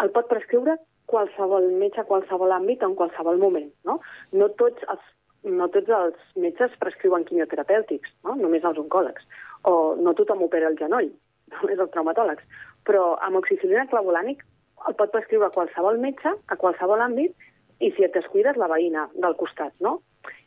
[0.05, 0.77] el pot prescriure
[1.11, 3.69] qualsevol metge qualsevol àmbit en qualsevol moment.
[3.89, 4.01] No,
[4.33, 5.13] no tots els
[5.47, 8.35] no tots els metges prescriuen quimioterapèutics, no?
[8.41, 9.27] només els oncòlegs.
[9.71, 11.13] O no tothom opera el genoll,
[11.55, 12.43] només els traumatòlegs,
[12.89, 14.43] però amb oxicilina clavolànic
[14.87, 17.35] el pot prescriure qualsevol metge, a qualsevol àmbit,
[17.81, 19.99] i si et descuides, la veïna del costat, no?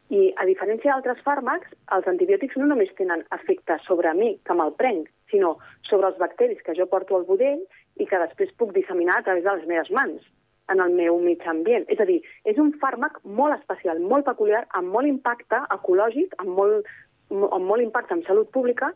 [0.09, 4.73] I a diferència d'altres fàrmacs, els antibiòtics no només tenen efecte sobre mi, que me'l
[4.79, 7.61] prenc, sinó sobre els bacteris que jo porto al budell
[8.01, 10.25] i que després puc disseminar a través de les meves mans
[10.73, 11.85] en el meu mig ambient.
[11.91, 16.55] És a dir, és un fàrmac molt especial, molt peculiar, amb molt impacte ecològic, amb
[16.57, 16.91] molt,
[17.31, 18.91] amb molt impacte en salut pública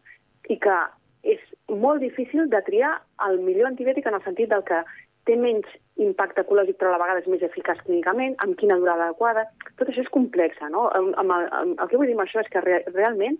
[0.50, 0.78] i que
[1.24, 2.98] és molt difícil de triar
[3.28, 4.84] el millor antibiòtic en el sentit del que
[5.28, 5.68] té menys
[6.04, 9.46] impacte ecològic però a la vegada és més eficaç clínicament, amb quina durada adequada.
[9.80, 10.90] Tot això és complex, no?
[10.98, 13.40] Amb, amb, amb, el que vull dir amb això és que re, realment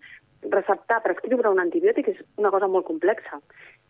[0.52, 3.40] receptar, prescriure un antibiòtic és una cosa molt complexa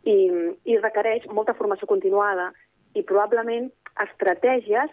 [0.05, 0.29] i,
[0.69, 2.51] i requereix molta formació continuada
[2.93, 3.71] i probablement
[4.01, 4.91] estratègies,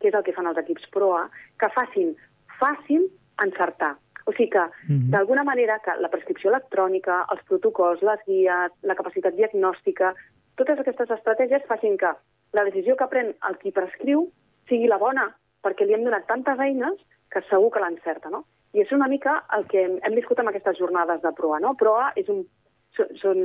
[0.00, 1.28] que és el que fan els equips PROA,
[1.60, 2.14] que facin
[2.60, 3.06] fàcil
[3.44, 3.94] encertar.
[4.26, 5.10] O sigui que, mm -hmm.
[5.12, 10.14] d'alguna manera, que la prescripció electrònica, els protocols, les guies, la capacitat diagnòstica,
[10.56, 12.12] totes aquestes estratègies facin que
[12.52, 14.30] la decisió que pren el qui prescriu
[14.68, 15.26] sigui la bona,
[15.62, 16.94] perquè li hem donat tantes eines
[17.30, 18.44] que segur que l'encerta, no?
[18.72, 21.74] I és una mica el que hem, viscut amb aquestes jornades de PROA, no?
[21.74, 22.44] PROA és un,
[22.96, 23.38] són, són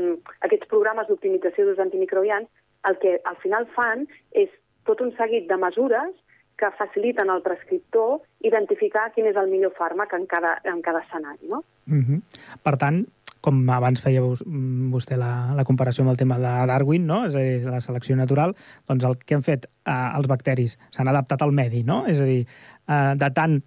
[0.47, 2.49] aquests programes d'optimització d'ús antimicrobians,
[2.89, 4.49] el que al final fan és
[4.89, 6.17] tot un seguit de mesures
[6.59, 11.47] que faciliten al prescriptor identificar quin és el millor fàrmac en cada, en cada escenari.
[11.47, 11.63] No?
[11.85, 12.19] Mm -hmm.
[12.63, 13.05] Per tant,
[13.41, 17.25] com abans feia vostè la, la comparació amb el tema de Darwin, no?
[17.25, 18.55] és a dir, la selecció natural,
[18.87, 22.05] doncs el que han fet eh, els bacteris s'han adaptat al medi, no?
[22.05, 22.45] és a dir,
[22.87, 23.61] eh, de tant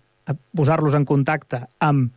[0.55, 2.12] posar-los en contacte amb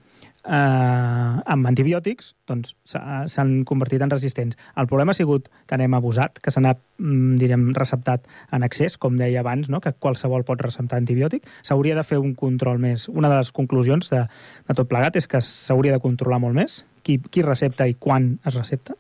[0.46, 4.58] eh, amb antibiòtics doncs s'han convertit en resistents.
[4.78, 8.98] El problema ha sigut que anem abusat, que se n'ha, mm, direm, receptat en excés,
[8.98, 9.82] com deia abans, no?
[9.82, 11.48] que qualsevol pot receptar antibiòtic.
[11.64, 13.10] S'hauria de fer un control més.
[13.10, 14.26] Una de les conclusions de,
[14.68, 18.40] de tot plegat és que s'hauria de controlar molt més qui, qui recepta i quan
[18.46, 18.96] es recepta.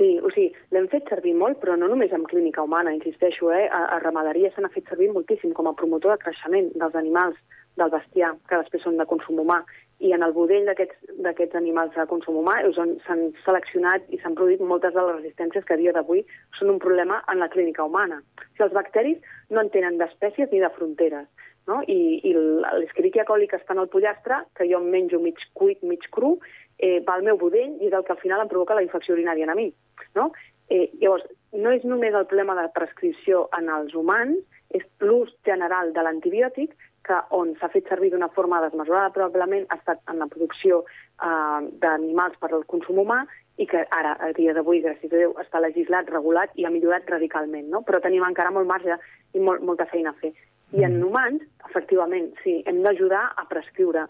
[0.00, 3.66] Sí, o sigui, l'hem fet servir molt, però no només en clínica humana, insisteixo, eh?
[3.68, 7.36] a, a ramaderia se n'ha fet servir moltíssim com a promotor de creixement dels animals,
[7.76, 9.60] del bestiar, que després són de consum humà.
[10.00, 14.94] I en el budell d'aquests animals de consum humà s'han seleccionat i s'han produït moltes
[14.94, 16.22] de les resistències que a dia d'avui
[16.58, 18.22] són un problema en la clínica humana.
[18.22, 19.18] O sigui, els bacteris
[19.50, 21.28] no en tenen d'espècies ni de fronteres.
[21.68, 21.82] No?
[21.86, 25.84] I, i l'escriquia coli que està en el pollastre, que jo em menjo mig cuit,
[25.86, 26.38] mig cru,
[26.80, 29.14] eh, va al meu budell i és el que al final em provoca la infecció
[29.14, 29.68] urinària a mi.
[30.16, 30.30] No?
[30.70, 34.40] Eh, llavors, no és només el problema de prescripció en els humans,
[34.70, 36.76] és l'ús general de l'antibiòtic,
[37.06, 41.60] que on s'ha fet servir d'una forma desmesurada probablement ha estat en la producció eh,
[41.82, 43.22] d'animals per al consum humà
[43.60, 47.08] i que ara, a dia d'avui, gràcies a Déu, està legislat, regulat i ha millorat
[47.12, 47.82] radicalment, no?
[47.84, 48.96] però tenim encara molt marge
[49.36, 50.32] i molt, molta feina a fer.
[50.78, 54.04] I en humans, efectivament, sí, hem d'ajudar a prescriure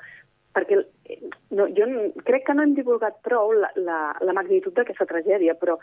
[0.56, 1.18] perquè eh,
[1.54, 1.86] no, jo
[2.26, 5.76] crec que no hem divulgat prou la, la, la magnitud d'aquesta tragèdia, però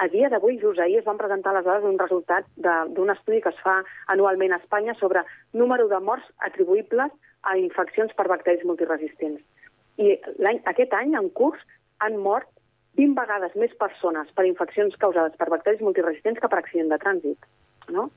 [0.00, 3.52] a dia d'avui, just ahir, es van presentar les dades d'un resultat d'un estudi que
[3.52, 3.80] es fa
[4.14, 7.12] anualment a Espanya sobre número de morts atribuïbles
[7.44, 9.42] a infeccions per bacteris multiresistents.
[10.00, 11.60] I any, aquest any, en curs,
[12.02, 12.48] han mort
[12.98, 17.48] 20 vegades més persones per infeccions causades per bacteris multiresistents que per accident de trànsit.
[17.94, 18.08] No?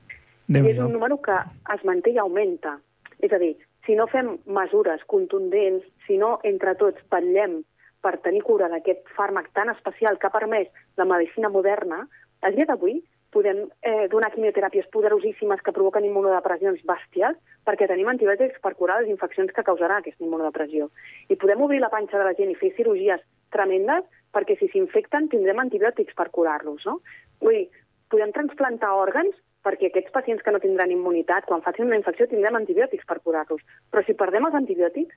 [0.48, 1.36] I és un número que
[1.74, 2.78] es manté i augmenta.
[3.20, 3.52] És a dir,
[3.88, 7.62] si no fem mesures contundents, si no entre tots patllem
[8.04, 10.68] per tenir cura d'aquest fàrmac tan especial que ha permès
[11.00, 12.02] la medicina moderna,
[12.44, 13.00] a dia d'avui
[13.32, 19.10] podem eh, donar quimioteràpies poderosíssimes que provoquen immunodepressions bèsties perquè tenim antibiòtics per curar les
[19.14, 20.90] infeccions que causarà aquesta immunodepressió.
[21.32, 23.24] I podem obrir la panxa de la gent i fer cirurgies
[23.56, 24.04] tremendes
[24.36, 26.84] perquè si s'infecten tindrem antibiòtics per curar-los.
[26.84, 27.00] No?
[27.40, 27.68] Vull dir,
[28.12, 29.36] podem transplantar òrgans
[29.66, 33.62] perquè aquests pacients que no tindran immunitat, quan facin una infecció tindrem antibiòtics per curar-los.
[33.90, 35.16] Però si perdem els antibiòtics,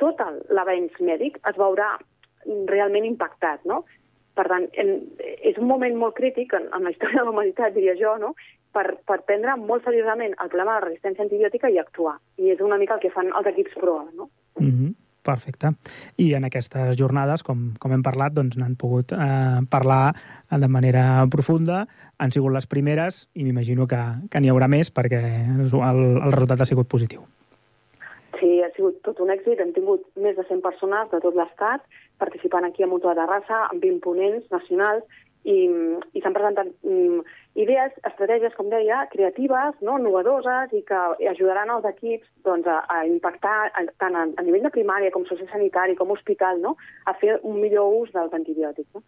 [0.00, 1.96] tot l'avenç mèdic es veurà
[2.68, 3.84] realment impactat, no?
[4.38, 7.74] Per tant, en, és un moment molt crític en, en la història de la humanitat,
[7.74, 8.34] diria jo, no?
[8.74, 12.16] per, per prendre molt seriosament el problema de la resistència antibiòtica i actuar.
[12.38, 14.30] I és una mica el que fan els equips PROA, no?
[14.58, 14.94] Mm -hmm.
[15.26, 15.74] Perfecte.
[16.16, 20.14] I en aquestes jornades, com, com hem parlat, doncs n'han pogut eh, parlar
[20.50, 21.82] de manera profunda.
[22.18, 24.00] Han sigut les primeres i m'imagino que,
[24.32, 27.26] que n'hi haurà més perquè el, el resultat ha sigut positiu.
[28.40, 29.60] Sí, ha sigut tot un èxit.
[29.60, 31.84] Hem tingut més de 100 persones de tot l'Estat
[32.20, 35.04] participant aquí a Mutua de Raça, amb 20 ponents nacionals,
[35.48, 35.58] i,
[36.12, 37.20] i s'han presentat mm,
[37.60, 43.04] idees, estratègies, com deia, creatives, no, innovadores i que ajudaran els equips doncs, a, a
[43.08, 43.56] impactar
[44.02, 46.76] tant a, a nivell de primària com sociosanitari com hospital no,
[47.06, 48.90] a fer un millor ús dels antibiòtics.
[48.94, 49.04] No.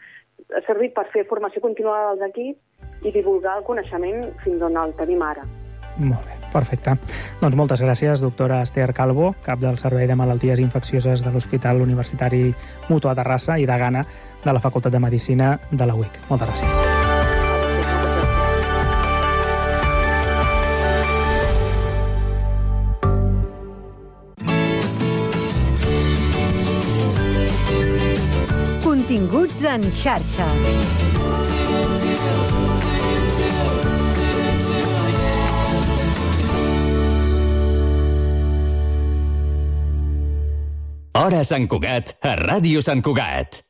[0.57, 4.97] Ha servit per fer formació continuada dels equips i divulgar el coneixement fins on el
[4.99, 5.45] tenim ara.
[6.01, 6.95] Molt bé, perfecte.
[7.43, 12.47] Doncs moltes gràcies, doctora Esther Calvo, cap del Servei de Malalties Infeccioses de l'Hospital Universitari
[12.89, 14.07] Mutua de Rassa i de Gana
[14.45, 16.19] de la Facultat de Medicina de la UIC.
[16.29, 16.71] Moltes gràcies.
[28.83, 30.49] Continguts en xarxa.
[41.23, 43.63] Hora Sant Cugat, a Ràdio Sant Cugat.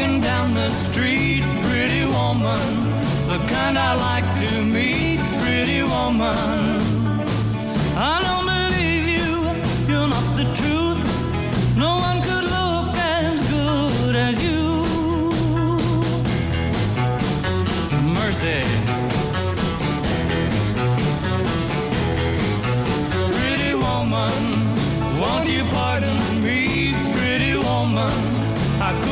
[0.00, 2.60] walking down the street, pretty woman,
[3.28, 6.80] the kind I like to meet, pretty woman.
[7.96, 11.00] I don't believe you, you're not the truth.
[11.76, 14.60] No one could look as good as you.
[18.16, 18.62] Mercy.
[23.36, 24.40] Pretty woman,
[25.20, 28.29] won't you pardon me, pretty woman?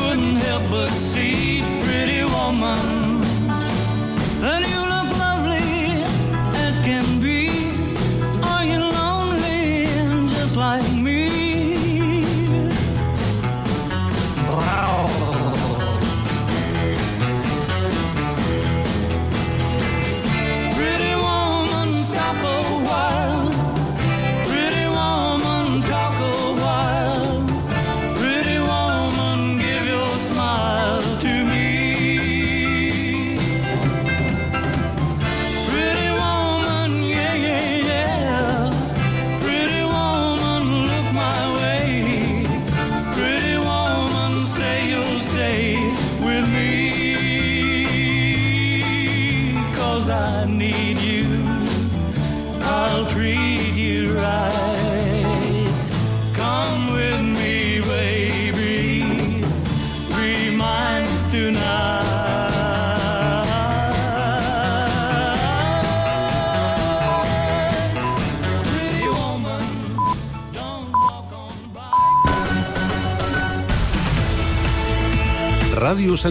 [0.09, 2.98] couldn't help but see, pretty woman.